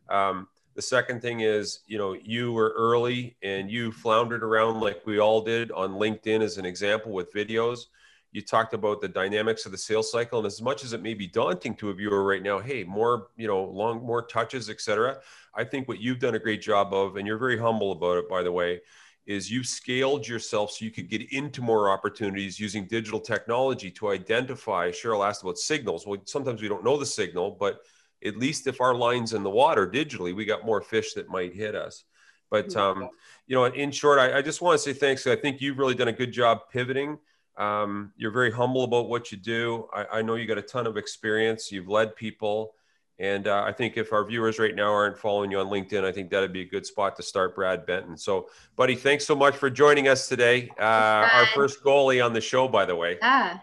Um, 0.09 0.49
the 0.75 0.81
second 0.81 1.21
thing 1.21 1.39
is, 1.39 1.79
you 1.87 1.97
know, 1.97 2.13
you 2.21 2.51
were 2.51 2.73
early 2.75 3.37
and 3.43 3.71
you 3.71 3.93
floundered 3.93 4.43
around 4.43 4.81
like 4.81 5.05
we 5.05 5.19
all 5.19 5.41
did 5.41 5.71
on 5.71 5.93
LinkedIn 5.93 6.41
as 6.41 6.57
an 6.57 6.65
example 6.65 7.13
with 7.13 7.33
videos 7.33 7.85
you 8.33 8.41
talked 8.41 8.73
about 8.73 8.99
the 8.99 9.07
dynamics 9.07 9.65
of 9.65 9.71
the 9.71 9.77
sales 9.77 10.11
cycle 10.11 10.39
and 10.39 10.47
as 10.47 10.61
much 10.61 10.83
as 10.83 10.91
it 10.91 11.01
may 11.01 11.13
be 11.13 11.27
daunting 11.27 11.75
to 11.75 11.89
a 11.89 11.93
viewer 11.93 12.23
right 12.23 12.43
now 12.43 12.59
hey 12.59 12.83
more 12.83 13.27
you 13.37 13.47
know 13.47 13.63
long 13.63 14.03
more 14.05 14.21
touches 14.21 14.69
etc 14.69 15.19
i 15.55 15.63
think 15.63 15.87
what 15.87 16.01
you've 16.01 16.19
done 16.19 16.35
a 16.35 16.39
great 16.39 16.61
job 16.61 16.93
of 16.93 17.15
and 17.15 17.25
you're 17.25 17.37
very 17.37 17.57
humble 17.57 17.91
about 17.93 18.17
it 18.17 18.27
by 18.27 18.43
the 18.43 18.51
way 18.51 18.81
is 19.25 19.49
you've 19.49 19.67
scaled 19.67 20.27
yourself 20.27 20.71
so 20.71 20.83
you 20.83 20.91
could 20.91 21.09
get 21.09 21.31
into 21.31 21.61
more 21.61 21.89
opportunities 21.89 22.59
using 22.59 22.85
digital 22.85 23.19
technology 23.19 23.89
to 23.89 24.09
identify 24.09 24.89
cheryl 24.89 25.25
asked 25.25 25.43
about 25.43 25.57
signals. 25.57 26.05
Well 26.05 26.21
sometimes 26.25 26.61
we 26.61 26.67
don't 26.67 26.83
know 26.83 26.97
the 26.97 27.05
signal 27.05 27.51
but 27.59 27.79
at 28.25 28.37
least 28.37 28.67
if 28.67 28.81
our 28.81 28.95
lines 28.95 29.33
in 29.33 29.43
the 29.43 29.49
water 29.49 29.87
digitally 29.87 30.35
we 30.35 30.45
got 30.45 30.65
more 30.65 30.81
fish 30.81 31.13
that 31.13 31.29
might 31.29 31.53
hit 31.53 31.75
us. 31.75 32.03
But 32.51 32.75
um, 32.75 33.09
you 33.47 33.55
know 33.55 33.65
in 33.65 33.91
short 33.91 34.19
I, 34.19 34.39
I 34.39 34.41
just 34.41 34.61
want 34.61 34.79
to 34.79 34.83
say 34.83 34.93
thanks 34.93 35.25
i 35.25 35.35
think 35.35 35.61
you've 35.61 35.79
really 35.79 35.95
done 35.95 36.07
a 36.09 36.13
good 36.13 36.31
job 36.31 36.69
pivoting 36.71 37.17
um, 37.57 38.11
you're 38.17 38.31
very 38.31 38.51
humble 38.51 38.83
about 38.83 39.09
what 39.09 39.31
you 39.31 39.37
do. 39.37 39.87
I, 39.93 40.05
I, 40.19 40.21
know 40.21 40.35
you 40.35 40.47
got 40.47 40.57
a 40.57 40.63
ton 40.63 40.87
of 40.87 40.97
experience. 40.97 41.71
You've 41.71 41.87
led 41.87 42.15
people. 42.15 42.73
And 43.19 43.47
uh, 43.47 43.63
I 43.63 43.71
think 43.71 43.95
if 43.95 44.11
our 44.11 44.25
viewers 44.25 44.57
right 44.57 44.73
now 44.73 44.91
aren't 44.91 45.17
following 45.17 45.51
you 45.51 45.59
on 45.59 45.67
LinkedIn, 45.67 46.03
I 46.03 46.11
think 46.11 46.31
that'd 46.31 46.51
be 46.51 46.61
a 46.61 46.67
good 46.67 46.85
spot 46.85 47.15
to 47.17 47.23
start 47.23 47.53
Brad 47.53 47.85
Benton. 47.85 48.17
So, 48.17 48.49
buddy, 48.75 48.95
thanks 48.95 49.25
so 49.25 49.35
much 49.35 49.55
for 49.55 49.69
joining 49.69 50.07
us 50.07 50.27
today. 50.27 50.71
Uh, 50.79 50.83
our 50.83 51.45
first 51.53 51.83
goalie 51.83 52.25
on 52.25 52.33
the 52.33 52.41
show, 52.41 52.67
by 52.67 52.85
the 52.85 52.95
way. 52.95 53.19
Yeah, 53.21 53.59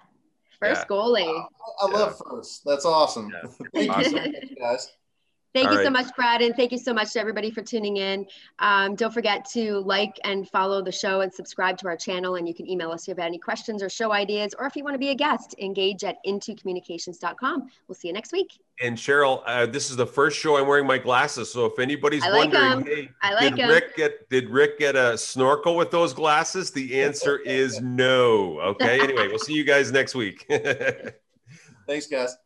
first 0.60 0.82
yeah. 0.82 0.86
goalie. 0.86 1.44
I, 1.82 1.86
I 1.86 1.90
love 1.90 2.16
yeah. 2.24 2.30
first. 2.30 2.62
That's 2.64 2.84
awesome. 2.84 3.30
Yeah. 3.30 3.50
Thank 3.74 3.90
awesome. 3.90 4.32
you, 4.32 4.56
guys. 4.56 4.92
Thank 5.52 5.66
All 5.66 5.72
you 5.72 5.78
right. 5.78 5.84
so 5.84 5.90
much, 5.90 6.14
Brad, 6.14 6.42
and 6.42 6.54
thank 6.54 6.70
you 6.70 6.78
so 6.78 6.94
much 6.94 7.12
to 7.14 7.20
everybody 7.20 7.50
for 7.50 7.60
tuning 7.60 7.96
in. 7.96 8.24
Um, 8.60 8.94
don't 8.94 9.12
forget 9.12 9.44
to 9.50 9.78
like 9.80 10.16
and 10.22 10.48
follow 10.48 10.80
the 10.80 10.92
show 10.92 11.22
and 11.22 11.32
subscribe 11.32 11.76
to 11.78 11.88
our 11.88 11.96
channel. 11.96 12.36
And 12.36 12.46
you 12.46 12.54
can 12.54 12.68
email 12.68 12.92
us 12.92 13.02
if 13.02 13.08
you 13.08 13.20
have 13.20 13.26
any 13.26 13.38
questions 13.38 13.82
or 13.82 13.88
show 13.88 14.12
ideas, 14.12 14.54
or 14.56 14.66
if 14.66 14.76
you 14.76 14.84
want 14.84 14.94
to 14.94 14.98
be 14.98 15.08
a 15.08 15.14
guest, 15.14 15.56
engage 15.58 16.04
at 16.04 16.18
intocommunications.com. 16.24 17.68
We'll 17.88 17.96
see 17.96 18.08
you 18.08 18.14
next 18.14 18.30
week. 18.30 18.60
And 18.80 18.96
Cheryl, 18.96 19.42
uh, 19.44 19.66
this 19.66 19.90
is 19.90 19.96
the 19.96 20.06
first 20.06 20.38
show 20.38 20.56
I'm 20.56 20.68
wearing 20.68 20.86
my 20.86 20.98
glasses. 20.98 21.52
So 21.52 21.66
if 21.66 21.80
anybody's 21.80 22.22
like 22.22 22.52
wondering, 22.52 22.86
hey, 22.86 23.10
I 23.20 23.34
like 23.34 23.56
did 23.56 23.68
Rick 23.68 23.96
get 23.96 24.28
did 24.30 24.48
Rick 24.48 24.78
get 24.78 24.94
a 24.94 25.18
snorkel 25.18 25.76
with 25.76 25.90
those 25.90 26.14
glasses? 26.14 26.70
The 26.70 27.02
answer 27.02 27.38
is 27.44 27.80
no. 27.80 28.60
Okay. 28.60 29.00
Anyway, 29.00 29.26
we'll 29.26 29.40
see 29.40 29.54
you 29.54 29.64
guys 29.64 29.90
next 29.90 30.14
week. 30.14 30.46
Thanks, 31.86 32.06
guys. 32.06 32.36